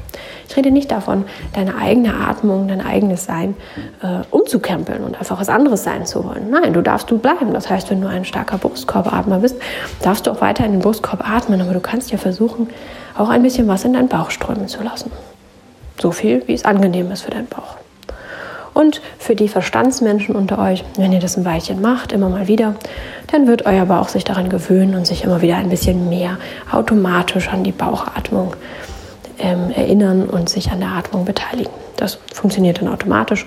Ich 0.49 0.57
rede 0.57 0.71
nicht 0.71 0.91
davon, 0.91 1.25
deine 1.55 1.77
eigene 1.77 2.15
Atmung, 2.15 2.69
dein 2.69 2.81
eigenes 2.81 3.25
Sein 3.25 3.55
äh, 4.03 4.25
umzukrempeln 4.31 5.03
und 5.03 5.17
einfach 5.17 5.41
was 5.41 5.49
anderes 5.49 5.85
sein 5.85 6.07
zu 6.07 6.25
wollen. 6.25 6.51
Nein, 6.51 6.73
du 6.73 6.83
darfst 6.83 7.11
du 7.11 7.19
bleiben. 7.19 7.53
Das 7.53 7.69
heißt, 7.69 7.91
wenn 7.91 8.01
du 8.01 8.09
ein 8.09 8.25
starker 8.25 8.59
Brustkorbatmer 8.59 9.39
bist, 9.41 9.57
darfst 10.03 10.27
du 10.27 10.31
auch 10.31 10.41
weiter 10.41 10.65
in 10.65 10.73
den 10.73 10.81
Brustkorb 10.81 11.29
atmen, 11.29 11.61
aber 11.61 11.73
du 11.73 11.81
kannst 11.81 12.11
ja 12.13 12.19
versuchen, 12.19 12.69
auch 13.17 13.29
ein 13.29 13.43
bisschen 13.43 13.67
was 13.69 13.85
in 13.85 13.95
deinen 13.95 14.09
Bauch 14.09 14.31
strömen 14.31 14.69
zu 14.69 14.83
lassen. 14.83 15.11
So 16.01 16.11
viel, 16.11 16.43
wie 16.47 16.55
es 16.55 16.65
angenehm 16.65 17.11
ist 17.11 17.23
für 17.23 17.31
deinen 17.31 17.49
Bauch. 17.49 17.77
Und 18.75 19.01
für 19.19 19.35
die 19.35 19.49
Verstandsmenschen 19.49 20.37
unter 20.37 20.59
euch, 20.59 20.85
wenn 20.99 21.11
ihr 21.11 21.19
das 21.19 21.39
ein 21.39 21.47
Weilchen 21.47 21.81
macht, 21.81 22.13
immer 22.13 22.29
mal 22.29 22.47
wieder, 22.47 22.75
dann 23.33 23.47
wird 23.47 23.65
euer 23.65 23.87
Bauch 23.87 24.09
sich 24.09 24.23
daran 24.23 24.51
gewöhnen 24.51 24.95
und 24.95 25.07
sich 25.07 25.25
immer 25.25 25.41
wieder 25.41 25.57
ein 25.57 25.71
bisschen 25.71 26.11
mehr 26.11 26.37
automatisch 26.71 27.49
an 27.49 27.65
die 27.65 27.73
Bauchatmung 27.73 28.55
ähm, 29.39 29.71
erinnern 29.71 30.29
und 30.29 30.49
sich 30.49 30.71
an 30.71 30.81
der 30.81 30.91
Atmung 30.91 31.25
beteiligen. 31.25 31.73
Das 31.97 32.19
funktioniert 32.33 32.81
dann 32.81 32.89
automatisch. 32.89 33.47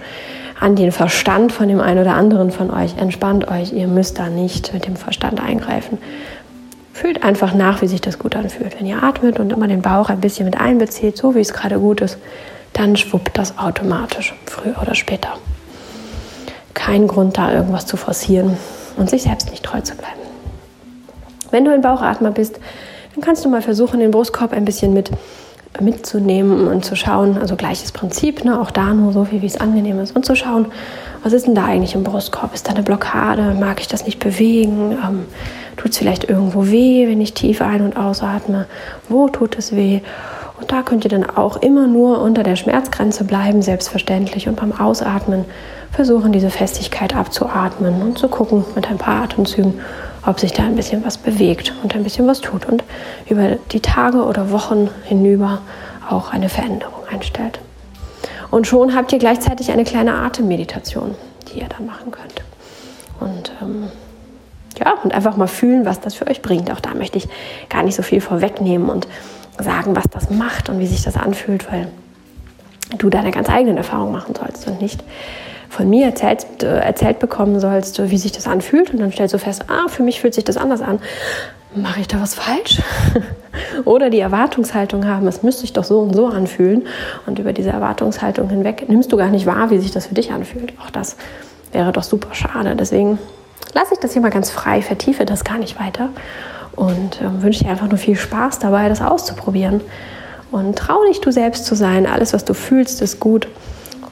An 0.60 0.76
den 0.76 0.92
Verstand 0.92 1.52
von 1.54 1.70
dem 1.70 1.80
einen 1.80 2.02
oder 2.02 2.16
anderen 2.16 2.52
von 2.52 2.70
euch, 2.70 2.98
entspannt 2.98 3.48
euch, 3.48 3.72
ihr 3.72 3.88
müsst 3.88 4.20
da 4.20 4.28
nicht 4.28 4.74
mit 4.74 4.88
dem 4.88 4.98
Verstand 4.98 5.42
eingreifen. 5.42 5.98
Fühlt 6.92 7.24
einfach 7.24 7.54
nach, 7.54 7.82
wie 7.82 7.88
sich 7.88 8.02
das 8.02 8.20
gut 8.20 8.36
anfühlt. 8.36 8.78
Wenn 8.78 8.86
ihr 8.86 9.02
atmet 9.02 9.40
und 9.40 9.54
immer 9.54 9.68
den 9.68 9.82
Bauch 9.82 10.10
ein 10.10 10.20
bisschen 10.20 10.46
mit 10.46 10.60
einbezieht, 10.60 11.16
so 11.16 11.34
wie 11.34 11.40
es 11.40 11.54
gerade 11.54 11.80
gut 11.80 12.02
ist, 12.02 12.18
dann 12.74 12.98
schwuppt 12.98 13.38
das 13.38 13.58
automatisch, 13.58 14.34
früher 14.46 14.82
oder 14.82 14.96
später. 14.96 15.38
Kein 16.74 17.08
Grund, 17.08 17.38
da 17.38 17.54
irgendwas 17.54 17.86
zu 17.86 17.96
forcieren 17.96 18.58
und 18.98 19.10
sich 19.10 19.24
selbst 19.24 19.50
nicht 19.52 19.64
treu 19.64 19.80
zu 19.80 19.96
bleiben. 19.96 20.20
Wenn 21.52 21.66
du 21.66 21.74
ein 21.74 21.82
Bauchatmer 21.82 22.32
bist, 22.32 22.60
dann 23.16 23.24
kannst 23.24 23.44
du 23.44 23.50
mal 23.50 23.62
versuchen, 23.62 24.00
den 24.00 24.12
Brustkorb 24.12 24.54
ein 24.54 24.66
bisschen 24.66 24.94
mit 24.94 25.10
mitzunehmen 25.80 26.68
und 26.68 26.84
zu 26.84 26.96
schauen, 26.96 27.38
also 27.38 27.56
gleiches 27.56 27.92
Prinzip, 27.92 28.44
ne, 28.44 28.60
auch 28.60 28.72
da 28.72 28.94
nur 28.94 29.14
so 29.14 29.26
viel, 29.26 29.42
wie 29.42 29.48
es 29.48 29.60
angenehm 29.60 30.00
ist, 30.00 30.16
und 30.16 30.26
zu 30.26 30.36
schauen, 30.36 30.68
was 31.24 31.34
ist 31.34 31.48
denn 31.48 31.56
da 31.56 31.66
eigentlich 31.66 31.96
im 31.96 32.04
Brustkorb? 32.04 32.54
Ist 32.54 32.68
da 32.68 32.72
eine 32.72 32.84
Blockade? 32.84 33.56
Mag 33.60 33.82
ich 33.82 33.88
das 33.88 34.06
nicht 34.06 34.20
bewegen? 34.20 34.92
Ähm, 34.92 35.26
tut 35.76 35.92
es 35.92 35.98
vielleicht 35.98 36.30
irgendwo 36.30 36.68
weh, 36.68 37.08
wenn 37.08 37.22
ich 37.22 37.34
tief 37.34 37.62
ein- 37.62 37.82
und 37.82 37.98
ausatme? 37.98 38.68
Wo 39.10 39.28
tut 39.28 39.58
es 39.58 39.76
weh? 39.76 40.02
Und 40.60 40.72
da 40.72 40.82
könnt 40.82 41.06
ihr 41.06 41.10
dann 41.10 41.30
auch 41.30 41.58
immer 41.58 41.88
nur 41.88 42.22
unter 42.22 42.44
der 42.44 42.56
Schmerzgrenze 42.56 43.24
bleiben, 43.24 43.62
selbstverständlich, 43.62 44.48
und 44.48 44.56
beim 44.56 44.72
Ausatmen 44.74 45.46
versuchen, 45.92 46.32
diese 46.32 46.50
Festigkeit 46.50 47.16
abzuatmen 47.16 48.02
und 48.02 48.18
zu 48.18 48.28
gucken 48.28 48.66
mit 48.76 48.90
ein 48.90 48.98
paar 48.98 49.24
Atemzügen, 49.24 49.80
ob 50.26 50.40
sich 50.40 50.54
da 50.54 50.64
ein 50.64 50.76
bisschen 50.76 51.06
was 51.06 51.18
bewegt 51.18 51.74
und 51.84 51.96
ein 51.96 52.04
bisschen 52.04 52.28
was 52.28 52.42
tut 52.42 52.66
und 52.66 52.84
über 53.30 53.58
die 53.72 53.80
Tage 53.80 54.24
oder 54.24 54.52
Wochen 54.52 54.90
hinüber 55.04 55.62
auch 56.10 56.32
eine 56.32 56.50
Veränderung 56.50 57.04
einstellt. 57.12 57.60
Und 58.52 58.68
schon 58.68 58.96
habt 58.96 59.14
ihr 59.14 59.20
gleichzeitig 59.20 59.72
eine 59.72 59.84
kleine 59.84 60.16
Atemmeditation, 60.16 61.16
die 61.48 61.60
ihr 61.60 61.68
dann 61.68 61.86
machen 61.86 62.12
könnt. 62.12 62.44
Und 63.20 63.52
ähm, 63.62 63.90
ja, 64.80 64.94
und 65.04 65.14
einfach 65.14 65.38
mal 65.38 65.48
fühlen, 65.48 65.86
was 65.86 66.00
das 66.00 66.16
für 66.16 66.28
euch 66.28 66.42
bringt. 66.42 66.72
Auch 66.72 66.80
da 66.80 66.94
möchte 66.94 67.18
ich 67.18 67.28
gar 67.70 67.84
nicht 67.84 67.96
so 67.96 68.02
viel 68.02 68.22
vorwegnehmen 68.22 68.90
und 68.90 69.08
sagen, 69.58 69.96
was 69.96 70.06
das 70.10 70.30
macht 70.30 70.70
und 70.70 70.80
wie 70.80 70.88
sich 70.88 71.04
das 71.04 71.18
anfühlt, 71.18 71.72
weil 71.72 71.88
du 72.98 73.10
deine 73.10 73.32
ganz 73.32 73.50
eigenen 73.50 73.78
Erfahrungen 73.78 74.14
machen 74.14 74.34
sollst 74.36 74.68
und 74.68 74.82
nicht 74.82 75.04
von 75.70 75.90
mir 75.90 76.08
erzählt, 76.08 76.64
äh, 76.64 76.80
erzählt 76.80 77.20
bekommen 77.20 77.60
sollst, 77.60 78.10
wie 78.10 78.18
sich 78.18 78.32
das 78.32 78.48
anfühlt. 78.48 78.92
Und 78.92 79.00
dann 79.00 79.12
stellst 79.12 79.34
du 79.34 79.40
fest, 79.40 79.66
ah, 79.68 79.88
für 79.88 80.04
mich 80.04 80.20
fühlt 80.20 80.34
sich 80.34 80.44
das 80.44 80.58
anders 80.58 80.82
an. 80.82 81.00
Mache 81.76 82.02
ich 82.02 82.08
da 82.08 82.20
was 82.20 82.34
falsch? 82.34 82.82
Oder 83.86 84.10
die 84.10 84.20
Erwartungshaltung 84.20 85.08
haben, 85.08 85.28
es 85.28 85.44
müsste 85.44 85.62
sich 85.62 85.74
doch 85.74 85.84
so 85.84 86.00
und 86.00 86.16
so 86.16 86.28
anfühlen. 86.28 86.88
Und 87.28 87.40
über 87.40 87.54
diese 87.54 87.70
Erwartungshaltung 87.70 88.50
hinweg 88.50 88.90
nimmst 88.90 89.12
du 89.12 89.18
gar 89.18 89.30
nicht 89.30 89.46
wahr, 89.46 89.70
wie 89.70 89.78
sich 89.78 89.92
das 89.92 90.08
für 90.08 90.16
dich 90.16 90.32
anfühlt. 90.32 90.74
Auch 90.84 90.90
das 90.90 91.16
wäre 91.72 91.92
doch 91.92 92.04
super 92.04 92.34
schade. 92.34 92.76
Deswegen 92.76 93.20
lasse 93.74 93.94
ich 93.94 94.00
das 94.00 94.14
hier 94.14 94.22
mal 94.22 94.32
ganz 94.32 94.50
frei, 94.50 94.82
vertiefe 94.82 95.26
das 95.26 95.44
gar 95.44 95.60
nicht 95.60 95.80
weiter 95.80 96.10
und 96.76 97.22
äh, 97.22 97.44
wünsche 97.44 97.64
dir 97.64 97.70
einfach 97.70 97.90
nur 97.90 97.98
viel 97.98 98.16
Spaß 98.16 98.60
dabei, 98.60 98.90
das 98.90 99.02
auszuprobieren. 99.02 99.82
Und 100.52 100.78
trau 100.80 101.04
dich, 101.08 101.22
du 101.22 101.32
selbst 101.32 101.66
zu 101.66 101.76
sein. 101.76 102.08
Alles, 102.08 102.34
was 102.34 102.44
du 102.46 102.56
fühlst, 102.56 103.02
ist 103.04 103.20
gut. 103.20 103.48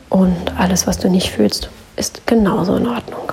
Und 0.09 0.57
alles, 0.57 0.87
was 0.87 0.97
du 0.99 1.09
nicht 1.09 1.31
fühlst, 1.31 1.69
ist 1.95 2.25
genauso 2.25 2.75
in 2.75 2.87
Ordnung. 2.87 3.31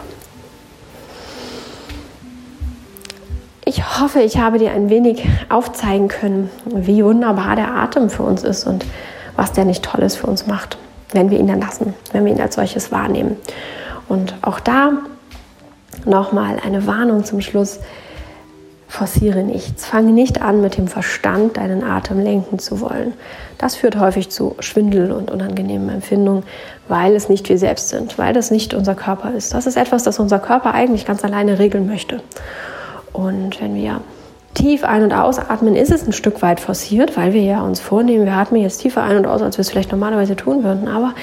Ich 3.64 4.00
hoffe, 4.00 4.21
ich 4.21 4.38
habe 4.38 4.59
dir 4.59 4.73
ein 4.73 4.90
wenig 4.90 5.26
aufzeigen 5.49 6.09
können, 6.09 6.50
wie 6.66 7.04
wunderbar 7.04 7.57
der 7.57 7.75
Atem 7.75 8.11
für 8.11 8.23
uns 8.23 8.43
ist 8.43 8.66
und 8.66 8.85
was 9.37 9.52
der 9.52 9.64
nicht 9.64 9.83
Tolles 9.83 10.16
für 10.16 10.26
uns 10.26 10.47
macht, 10.47 10.76
wenn 11.12 11.31
wir 11.31 11.38
ihn 11.38 11.47
dann 11.47 11.61
lassen, 11.61 11.95
wenn 12.12 12.25
wir 12.25 12.33
ihn 12.33 12.40
als 12.40 12.57
solches 12.57 12.93
wahrnehmen. 12.93 13.37
Und 14.09 14.35
auch 14.43 14.61
da 14.61 14.93
nochmal 16.04 16.59
eine 16.64 16.87
Warnung 16.87 17.25
zum 17.25 17.40
Schluss. 17.40 17.81
Forciere 18.94 19.42
nichts. 19.42 19.84
Fange 19.84 20.12
nicht 20.12 20.40
an, 20.40 20.60
mit 20.60 20.76
dem 20.76 20.86
Verstand 20.86 21.56
deinen 21.56 21.82
Atem 21.82 22.20
lenken 22.20 22.60
zu 22.60 22.80
wollen. 22.80 23.12
Das 23.58 23.74
führt 23.74 23.98
häufig 23.98 24.30
zu 24.30 24.54
Schwindel 24.60 25.10
und 25.10 25.32
unangenehmen 25.32 25.88
Empfindungen, 25.88 26.44
weil 26.86 27.16
es 27.16 27.28
nicht 27.28 27.48
wir 27.48 27.58
selbst 27.58 27.88
sind, 27.88 28.18
weil 28.18 28.32
das 28.32 28.52
nicht 28.52 28.72
unser 28.72 28.94
Körper 28.94 29.32
ist. 29.32 29.52
Das 29.52 29.66
ist 29.66 29.76
etwas, 29.76 30.04
das 30.04 30.20
unser 30.20 30.38
Körper 30.38 30.74
eigentlich 30.74 31.06
ganz 31.06 31.24
alleine 31.24 31.58
regeln 31.58 31.88
möchte. 31.88 32.20
Und 33.12 33.60
wenn 33.60 33.74
wir 33.74 34.00
tief 34.54 34.84
ein- 34.84 35.02
und 35.02 35.12
ausatmen, 35.12 35.74
ist 35.74 35.90
es 35.90 36.06
ein 36.06 36.12
Stück 36.12 36.40
weit 36.40 36.60
forciert, 36.60 37.16
weil 37.16 37.32
wir 37.32 37.42
ja 37.42 37.62
uns 37.62 37.80
vornehmen, 37.80 38.26
wir 38.26 38.34
atmen 38.34 38.62
jetzt 38.62 38.78
tiefer 38.78 39.02
ein 39.02 39.16
und 39.16 39.26
aus, 39.26 39.42
als 39.42 39.58
wir 39.58 39.62
es 39.62 39.70
vielleicht 39.70 39.90
normalerweise 39.90 40.36
tun 40.36 40.62
würden. 40.62 40.86
Aber 40.86 41.14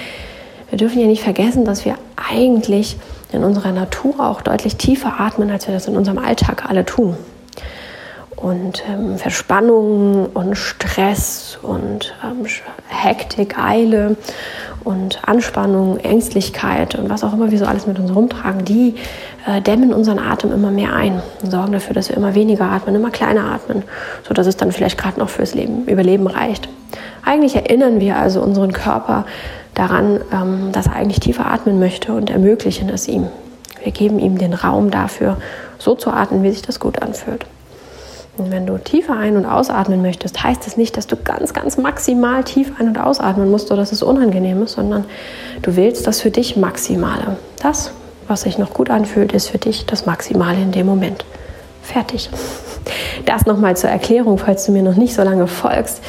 wir 0.69 0.77
dürfen 0.77 0.99
ja 0.99 1.07
nicht 1.07 1.23
vergessen, 1.23 1.63
dass 1.63 1.85
wir 1.85 1.95
eigentlich 2.17 2.97
in 3.31 3.45
unserer 3.45 3.71
Natur 3.71 4.19
auch 4.19 4.41
deutlich 4.41 4.75
tiefer 4.75 5.21
atmen, 5.21 5.49
als 5.49 5.67
wir 5.67 5.73
das 5.73 5.87
in 5.87 5.95
unserem 5.95 6.17
Alltag 6.17 6.65
alle 6.69 6.85
tun 6.85 7.15
und 8.41 8.83
ähm, 8.89 9.17
Verspannung 9.17 10.25
und 10.33 10.55
Stress 10.55 11.59
und 11.61 12.15
ähm, 12.23 12.45
Hektik, 12.87 13.57
Eile 13.57 14.17
und 14.83 15.19
Anspannung, 15.27 15.97
Ängstlichkeit 15.97 16.95
und 16.95 17.09
was 17.09 17.23
auch 17.23 17.33
immer 17.33 17.51
wir 17.51 17.59
so 17.59 17.65
alles 17.65 17.85
mit 17.85 17.99
uns 17.99 18.13
rumtragen, 18.13 18.65
die 18.65 18.95
äh, 19.45 19.61
dämmen 19.61 19.93
unseren 19.93 20.17
Atem 20.17 20.51
immer 20.51 20.71
mehr 20.71 20.93
ein 20.93 21.21
und 21.43 21.51
sorgen 21.51 21.71
dafür, 21.71 21.93
dass 21.93 22.09
wir 22.09 22.17
immer 22.17 22.33
weniger 22.33 22.65
atmen, 22.65 22.95
immer 22.95 23.11
kleiner 23.11 23.45
atmen, 23.45 23.83
sodass 24.27 24.47
es 24.47 24.57
dann 24.57 24.71
vielleicht 24.71 24.97
gerade 24.97 25.19
noch 25.19 25.29
fürs 25.29 25.53
Leben, 25.53 25.85
Überleben 25.85 26.25
reicht. 26.25 26.67
Eigentlich 27.23 27.55
erinnern 27.55 27.99
wir 27.99 28.15
also 28.17 28.41
unseren 28.41 28.73
Körper 28.73 29.25
daran, 29.75 30.19
ähm, 30.33 30.71
dass 30.71 30.87
er 30.87 30.95
eigentlich 30.95 31.19
tiefer 31.19 31.45
atmen 31.45 31.79
möchte 31.79 32.13
und 32.13 32.31
ermöglichen 32.31 32.89
es 32.89 33.07
ihm. 33.07 33.27
Wir 33.83 33.91
geben 33.91 34.17
ihm 34.17 34.39
den 34.39 34.53
Raum 34.53 34.89
dafür, 34.89 35.37
so 35.77 35.93
zu 35.93 36.09
atmen, 36.09 36.41
wie 36.41 36.51
sich 36.51 36.63
das 36.63 36.79
gut 36.79 37.01
anfühlt. 37.01 37.45
Und 38.37 38.49
wenn 38.49 38.65
du 38.65 38.77
tiefer 38.77 39.17
ein- 39.17 39.35
und 39.35 39.45
ausatmen 39.45 40.01
möchtest, 40.01 40.41
heißt 40.41 40.65
es 40.65 40.77
nicht, 40.77 40.95
dass 40.95 41.05
du 41.07 41.15
ganz, 41.17 41.53
ganz 41.53 41.77
maximal 41.77 42.43
tief 42.43 42.71
ein- 42.79 42.87
und 42.87 42.97
ausatmen 42.97 43.51
musst 43.51 43.71
oder 43.71 43.81
dass 43.81 43.91
es 43.91 44.01
unangenehm 44.01 44.63
ist, 44.63 44.73
sondern 44.73 45.05
du 45.61 45.75
wählst 45.75 46.07
das 46.07 46.21
für 46.21 46.31
dich 46.31 46.55
Maximale. 46.55 47.37
Das, 47.61 47.91
was 48.27 48.41
sich 48.41 48.57
noch 48.57 48.73
gut 48.73 48.89
anfühlt, 48.89 49.33
ist 49.33 49.49
für 49.49 49.57
dich 49.57 49.85
das 49.85 50.05
Maximale 50.05 50.61
in 50.61 50.71
dem 50.71 50.85
Moment. 50.85 51.25
Fertig. 51.81 52.29
Das 53.25 53.45
nochmal 53.45 53.75
zur 53.75 53.89
Erklärung, 53.89 54.37
falls 54.37 54.65
du 54.65 54.71
mir 54.71 54.81
noch 54.81 54.95
nicht 54.95 55.13
so 55.13 55.23
lange 55.23 55.47
folgst. 55.47 56.01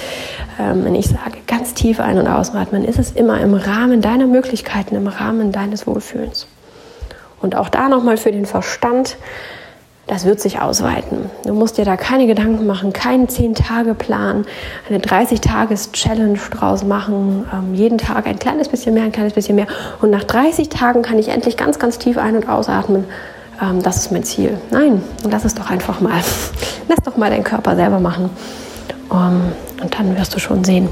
Ähm, 0.58 0.84
wenn 0.84 0.94
ich 0.94 1.06
sage, 1.06 1.38
ganz 1.46 1.74
tief 1.74 2.00
ein- 2.00 2.18
und 2.18 2.28
ausatmen, 2.28 2.84
ist 2.84 2.98
es 2.98 3.12
immer 3.12 3.40
im 3.40 3.54
Rahmen 3.54 4.00
deiner 4.00 4.26
Möglichkeiten, 4.26 4.94
im 4.94 5.06
Rahmen 5.06 5.52
deines 5.52 5.86
Wohlfühlens. 5.86 6.46
Und 7.40 7.56
auch 7.56 7.68
da 7.68 7.88
nochmal 7.88 8.16
für 8.16 8.32
den 8.32 8.46
Verstand, 8.46 9.16
das 10.12 10.26
wird 10.26 10.40
sich 10.40 10.60
ausweiten. 10.60 11.30
Du 11.46 11.54
musst 11.54 11.78
dir 11.78 11.86
da 11.86 11.96
keine 11.96 12.26
Gedanken 12.26 12.66
machen, 12.66 12.92
keinen 12.92 13.28
10-Tage-Plan, 13.28 14.44
eine 14.86 14.98
30-Tages-Challenge 14.98 16.38
draus 16.50 16.84
machen, 16.84 17.46
ähm, 17.50 17.72
jeden 17.72 17.96
Tag 17.96 18.26
ein 18.26 18.38
kleines 18.38 18.68
bisschen 18.68 18.92
mehr, 18.92 19.04
ein 19.04 19.12
kleines 19.12 19.32
bisschen 19.32 19.56
mehr. 19.56 19.66
Und 20.02 20.10
nach 20.10 20.24
30 20.24 20.68
Tagen 20.68 21.00
kann 21.00 21.18
ich 21.18 21.28
endlich 21.28 21.56
ganz, 21.56 21.78
ganz 21.78 21.96
tief 21.96 22.18
ein- 22.18 22.36
und 22.36 22.46
ausatmen. 22.46 23.06
Ähm, 23.62 23.82
das 23.82 23.96
ist 23.96 24.12
mein 24.12 24.22
Ziel. 24.22 24.58
Nein, 24.70 25.02
lass 25.30 25.46
es 25.46 25.54
doch 25.54 25.70
einfach 25.70 26.02
mal. 26.02 26.20
Lass 26.88 26.98
doch 27.02 27.16
mal 27.16 27.30
deinen 27.30 27.44
Körper 27.44 27.74
selber 27.74 27.98
machen. 27.98 28.28
Um, 29.08 29.52
und 29.82 29.98
dann 29.98 30.18
wirst 30.18 30.34
du 30.34 30.38
schon 30.38 30.62
sehen, 30.62 30.90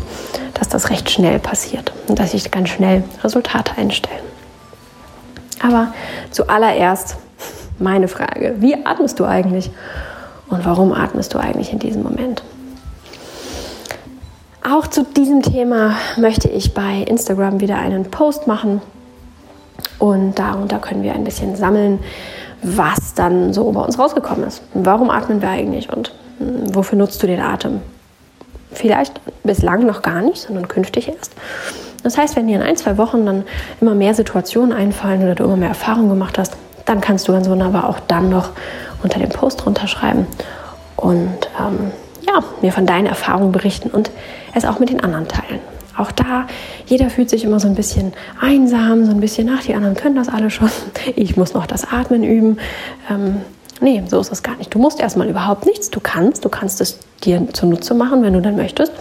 dass 0.54 0.70
das 0.70 0.88
recht 0.88 1.10
schnell 1.10 1.38
passiert 1.38 1.92
und 2.06 2.18
dass 2.18 2.30
sich 2.30 2.50
ganz 2.50 2.70
schnell 2.70 3.02
Resultate 3.22 3.76
einstellen. 3.76 4.22
Aber 5.62 5.92
zuallererst 6.30 7.18
meine 7.80 8.08
Frage, 8.08 8.56
wie 8.58 8.76
atmest 8.84 9.18
du 9.18 9.24
eigentlich 9.24 9.70
und 10.48 10.64
warum 10.64 10.92
atmest 10.92 11.34
du 11.34 11.38
eigentlich 11.38 11.72
in 11.72 11.78
diesem 11.78 12.02
Moment? 12.02 12.42
Auch 14.62 14.86
zu 14.86 15.04
diesem 15.04 15.42
Thema 15.42 15.96
möchte 16.16 16.48
ich 16.48 16.74
bei 16.74 17.02
Instagram 17.06 17.60
wieder 17.60 17.76
einen 17.76 18.04
Post 18.10 18.46
machen 18.46 18.82
und 19.98 20.38
darunter 20.38 20.78
können 20.78 21.02
wir 21.02 21.14
ein 21.14 21.24
bisschen 21.24 21.56
sammeln, 21.56 21.98
was 22.62 23.14
dann 23.14 23.54
so 23.54 23.70
bei 23.72 23.80
uns 23.80 23.98
rausgekommen 23.98 24.46
ist. 24.46 24.62
Warum 24.74 25.08
atmen 25.08 25.40
wir 25.40 25.48
eigentlich 25.48 25.90
und 25.90 26.12
hm, 26.38 26.74
wofür 26.74 26.98
nutzt 26.98 27.22
du 27.22 27.26
den 27.26 27.40
Atem? 27.40 27.80
Vielleicht 28.72 29.20
bislang 29.44 29.86
noch 29.86 30.02
gar 30.02 30.20
nicht, 30.20 30.42
sondern 30.42 30.68
künftig 30.68 31.08
erst. 31.08 31.32
Das 32.02 32.16
heißt, 32.16 32.36
wenn 32.36 32.46
dir 32.46 32.56
in 32.56 32.62
ein, 32.62 32.76
zwei 32.76 32.98
Wochen 32.98 33.26
dann 33.26 33.44
immer 33.80 33.94
mehr 33.94 34.14
Situationen 34.14 34.72
einfallen 34.72 35.22
oder 35.22 35.34
du 35.34 35.44
immer 35.44 35.56
mehr 35.56 35.68
Erfahrung 35.68 36.08
gemacht 36.08 36.38
hast, 36.38 36.56
dann 36.90 37.00
kannst 37.00 37.28
du 37.28 37.32
ganz 37.32 37.48
wunderbar 37.48 37.88
auch 37.88 38.00
dann 38.08 38.28
noch 38.28 38.50
unter 39.02 39.20
dem 39.20 39.28
Post 39.28 39.64
runterschreiben 39.64 40.26
und 40.96 41.48
ähm, 41.58 41.92
ja, 42.26 42.42
mir 42.62 42.72
von 42.72 42.84
deinen 42.84 43.06
Erfahrungen 43.06 43.52
berichten 43.52 43.90
und 43.90 44.10
es 44.54 44.64
auch 44.64 44.80
mit 44.80 44.90
den 44.90 45.00
anderen 45.00 45.28
teilen. 45.28 45.60
Auch 45.96 46.10
da, 46.10 46.46
jeder 46.86 47.08
fühlt 47.08 47.30
sich 47.30 47.44
immer 47.44 47.60
so 47.60 47.68
ein 47.68 47.76
bisschen 47.76 48.12
einsam, 48.40 49.04
so 49.04 49.12
ein 49.12 49.20
bisschen, 49.20 49.48
ach, 49.56 49.62
die 49.62 49.74
anderen 49.74 49.94
können 49.94 50.16
das 50.16 50.28
alle 50.28 50.50
schon. 50.50 50.70
Ich 51.16 51.36
muss 51.36 51.54
noch 51.54 51.66
das 51.66 51.90
Atmen 51.92 52.24
üben. 52.24 52.58
Ähm, 53.08 53.42
nee, 53.80 54.02
so 54.08 54.18
ist 54.20 54.32
es 54.32 54.42
gar 54.42 54.56
nicht. 54.56 54.74
Du 54.74 54.78
musst 54.78 55.00
erstmal 55.00 55.28
überhaupt 55.28 55.66
nichts. 55.66 55.90
Du 55.90 56.00
kannst, 56.00 56.44
du 56.44 56.48
kannst 56.48 56.80
es 56.80 56.98
dir 57.22 57.46
zunutze 57.52 57.94
machen, 57.94 58.22
wenn 58.22 58.32
du 58.32 58.40
dann 58.40 58.56
möchtest. 58.56 58.92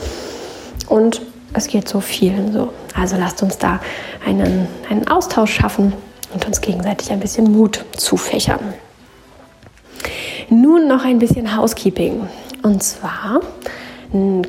Und 0.88 1.22
es 1.54 1.68
geht 1.68 1.88
so 1.90 2.00
vielen 2.02 2.54
so. 2.54 2.72
Also 2.96 3.18
lasst 3.18 3.42
uns 3.42 3.58
da 3.58 3.80
einen, 4.26 4.68
einen 4.90 5.08
Austausch 5.08 5.54
schaffen 5.54 5.94
und 6.34 6.46
uns 6.46 6.62
gegenseitig 6.62 7.12
ein 7.12 7.20
bisschen 7.20 7.52
Mut 7.52 7.86
zufächern. 7.96 8.74
Nun 10.50 10.88
noch 10.88 11.06
ein 11.06 11.20
bisschen 11.20 11.56
Housekeeping. 11.56 12.28
Und 12.64 12.84
zwar 12.84 13.42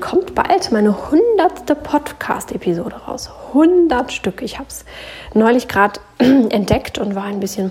kommt 0.01 0.35
bald 0.35 0.73
meine 0.73 1.11
hundertste 1.11 1.75
Podcast-Episode 1.75 2.97
raus. 3.07 3.31
100 3.49 4.11
Stück. 4.11 4.41
Ich 4.41 4.59
habe 4.59 4.69
es 4.69 4.87
neulich 5.35 5.69
gerade 5.69 6.01
entdeckt 6.19 6.97
und 6.99 7.15
war 7.15 7.25
ein 7.25 7.41
bisschen, 7.41 7.71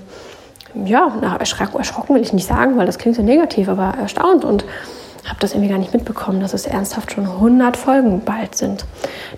ja, 0.85 1.11
erschrocken 1.39 2.13
will 2.13 2.21
ich 2.21 2.31
nicht 2.31 2.47
sagen, 2.47 2.77
weil 2.77 2.85
das 2.85 2.99
klingt 2.99 3.15
so 3.15 3.23
negativ, 3.23 3.69
aber 3.69 3.95
erstaunt 3.99 4.45
und 4.45 4.63
habe 5.25 5.39
das 5.39 5.53
irgendwie 5.53 5.69
gar 5.69 5.79
nicht 5.79 5.93
mitbekommen, 5.93 6.39
dass 6.39 6.53
es 6.53 6.67
ernsthaft 6.67 7.11
schon 7.11 7.25
100 7.25 7.75
Folgen 7.75 8.21
bald 8.23 8.55
sind. 8.55 8.85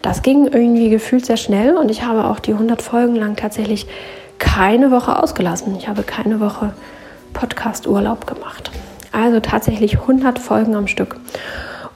Das 0.01 0.21
ging 0.21 0.47
irgendwie 0.47 0.89
gefühlt 0.89 1.25
sehr 1.25 1.37
schnell 1.37 1.77
und 1.77 1.89
ich 1.89 2.03
habe 2.03 2.25
auch 2.25 2.39
die 2.39 2.51
100 2.51 2.81
Folgen 2.81 3.15
lang 3.15 3.37
tatsächlich 3.37 3.87
keine 4.41 4.91
Woche 4.91 5.21
ausgelassen. 5.21 5.75
Ich 5.77 5.87
habe 5.87 6.03
keine 6.03 6.39
Woche 6.39 6.73
Podcast-Urlaub 7.31 8.25
gemacht. 8.27 8.71
Also 9.13 9.39
tatsächlich 9.39 9.99
100 9.99 10.39
Folgen 10.39 10.75
am 10.75 10.87
Stück. 10.87 11.15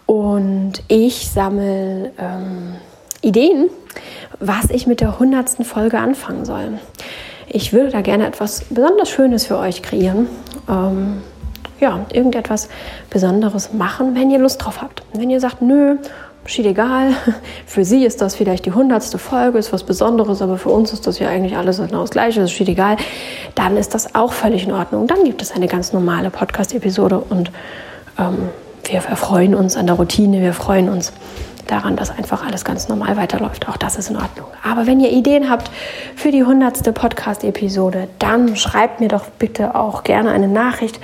Und 0.06 0.84
ich 0.88 1.30
sammle 1.32 2.12
ähm, 2.20 2.76
Ideen, 3.22 3.70
was 4.40 4.70
ich 4.70 4.86
mit 4.86 5.02
der 5.02 5.14
100. 5.14 5.66
Folge 5.66 5.98
anfangen 5.98 6.46
soll. 6.46 6.80
Ich 7.50 7.74
würde 7.74 7.90
da 7.90 8.02
gerne 8.02 8.28
etwas 8.28 8.66
besonders 8.70 9.10
Schönes 9.10 9.48
für 9.48 9.58
euch 9.58 9.82
kreieren. 9.82 10.28
Ähm, 10.70 11.22
ja, 11.80 12.06
irgendetwas 12.14 12.70
Besonderes 13.10 13.74
machen, 13.74 14.16
wenn 14.16 14.30
ihr 14.30 14.40
Lust 14.40 14.64
drauf 14.64 14.82
habt. 14.82 15.04
Wenn 15.14 15.30
ihr 15.30 15.40
sagt, 15.40 15.62
nö, 15.62 15.98
steht 16.46 16.66
egal, 16.66 17.12
für 17.66 17.86
sie 17.86 18.06
ist 18.06 18.22
das 18.22 18.36
vielleicht 18.36 18.66
die 18.66 18.72
hundertste 18.72 19.18
Folge, 19.18 19.58
ist 19.58 19.74
was 19.74 19.84
Besonderes, 19.84 20.42
aber 20.42 20.58
für 20.58 20.70
uns 20.70 20.94
ist 20.94 21.08
das 21.08 21.20
ja 21.20 21.30
eigentlich 21.30 21.58
alles 21.58 21.78
genau 21.78 22.02
das 22.02 22.12
Gleiche, 22.12 22.42
es 22.42 22.52
steht 22.52 22.70
egal, 22.70 22.98
dann 23.56 23.78
ist 23.78 23.94
das 23.94 24.16
auch 24.16 24.34
völlig 24.34 24.64
in 24.64 24.72
Ordnung. 24.72 25.08
Dann 25.08 25.24
gibt 25.24 25.42
es 25.42 25.52
eine 25.52 25.68
ganz 25.68 25.94
normale 25.94 26.30
Podcast-Episode 26.30 27.20
und 27.30 27.52
ähm, 28.20 28.50
wir 28.84 29.02
freuen 29.02 29.56
uns 29.56 29.76
an 29.76 29.88
der 29.88 29.96
Routine, 29.96 30.42
wir 30.42 30.54
freuen 30.54 30.90
uns 30.90 31.12
daran, 31.68 31.96
dass 31.96 32.12
einfach 32.12 32.46
alles 32.46 32.64
ganz 32.64 32.88
normal 32.88 33.18
weiterläuft. 33.18 33.68
Auch 33.68 33.78
das 33.78 33.96
ist 33.98 34.10
in 34.10 34.18
Ordnung. 34.18 34.46
Aber 34.64 34.86
wenn 34.86 35.00
ihr 35.00 35.12
Ideen 35.12 35.50
habt 35.50 35.72
für 36.16 36.32
die 36.32 36.44
hundertste 36.44 36.94
Podcast-Episode, 36.94 38.08
dann 38.20 38.56
schreibt 38.56 39.00
mir 39.00 39.08
doch 39.08 39.26
bitte 39.40 39.76
auch 39.76 40.04
gerne 40.04 40.32
eine 40.32 40.48
Nachricht, 40.48 41.00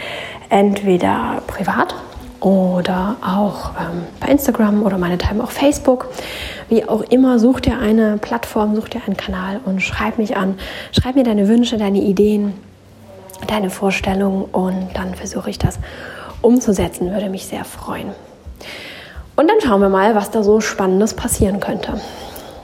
entweder 0.49 1.41
privat 1.47 1.95
oder 2.41 3.15
auch 3.21 3.71
ähm, 3.79 4.03
bei 4.19 4.27
Instagram 4.27 4.83
oder 4.83 4.97
meinethalben 4.97 5.41
auch 5.41 5.51
Facebook. 5.51 6.09
Wie 6.69 6.83
auch 6.83 7.01
immer, 7.01 7.39
such 7.39 7.61
dir 7.61 7.77
eine 7.77 8.17
Plattform, 8.17 8.75
such 8.75 8.89
dir 8.89 9.01
einen 9.05 9.15
Kanal 9.15 9.61
und 9.63 9.81
schreib 9.81 10.17
mich 10.17 10.35
an. 10.35 10.57
Schreib 10.91 11.15
mir 11.15 11.23
deine 11.23 11.47
Wünsche, 11.47 11.77
deine 11.77 11.99
Ideen, 11.99 12.53
deine 13.47 13.69
Vorstellungen 13.69 14.45
und 14.45 14.89
dann 14.95 15.13
versuche 15.15 15.49
ich 15.51 15.59
das 15.59 15.79
umzusetzen. 16.41 17.11
Würde 17.11 17.29
mich 17.29 17.45
sehr 17.45 17.63
freuen. 17.63 18.09
Und 19.35 19.47
dann 19.47 19.61
schauen 19.61 19.81
wir 19.81 19.89
mal, 19.89 20.15
was 20.15 20.31
da 20.31 20.43
so 20.43 20.61
Spannendes 20.61 21.13
passieren 21.13 21.59
könnte. 21.59 22.01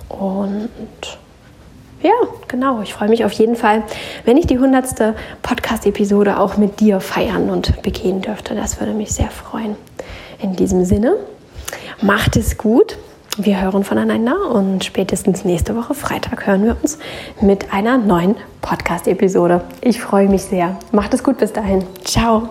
Und 0.09 0.69
ja, 2.01 2.11
genau. 2.47 2.81
Ich 2.81 2.93
freue 2.93 3.09
mich 3.09 3.25
auf 3.25 3.31
jeden 3.33 3.55
Fall, 3.55 3.83
wenn 4.25 4.37
ich 4.37 4.47
die 4.47 4.59
hundertste 4.59 5.15
Podcast-Episode 5.41 6.39
auch 6.39 6.57
mit 6.57 6.79
dir 6.79 6.99
feiern 6.99 7.49
und 7.49 7.81
begehen 7.81 8.21
dürfte. 8.21 8.55
Das 8.55 8.79
würde 8.79 8.93
mich 8.93 9.11
sehr 9.11 9.29
freuen. 9.29 9.75
In 10.39 10.55
diesem 10.55 10.85
Sinne, 10.85 11.15
macht 12.01 12.37
es 12.37 12.57
gut. 12.57 12.97
Wir 13.39 13.61
hören 13.61 13.83
voneinander 13.83 14.49
und 14.49 14.83
spätestens 14.83 15.45
nächste 15.45 15.75
Woche 15.75 15.93
Freitag 15.93 16.47
hören 16.47 16.63
wir 16.63 16.75
uns 16.81 16.97
mit 17.39 17.71
einer 17.71 17.97
neuen 17.99 18.35
Podcast-Episode. 18.61 19.61
Ich 19.81 20.01
freue 20.01 20.27
mich 20.27 20.43
sehr. 20.43 20.77
Macht 20.91 21.13
es 21.13 21.23
gut 21.23 21.37
bis 21.37 21.53
dahin. 21.53 21.83
Ciao. 22.03 22.49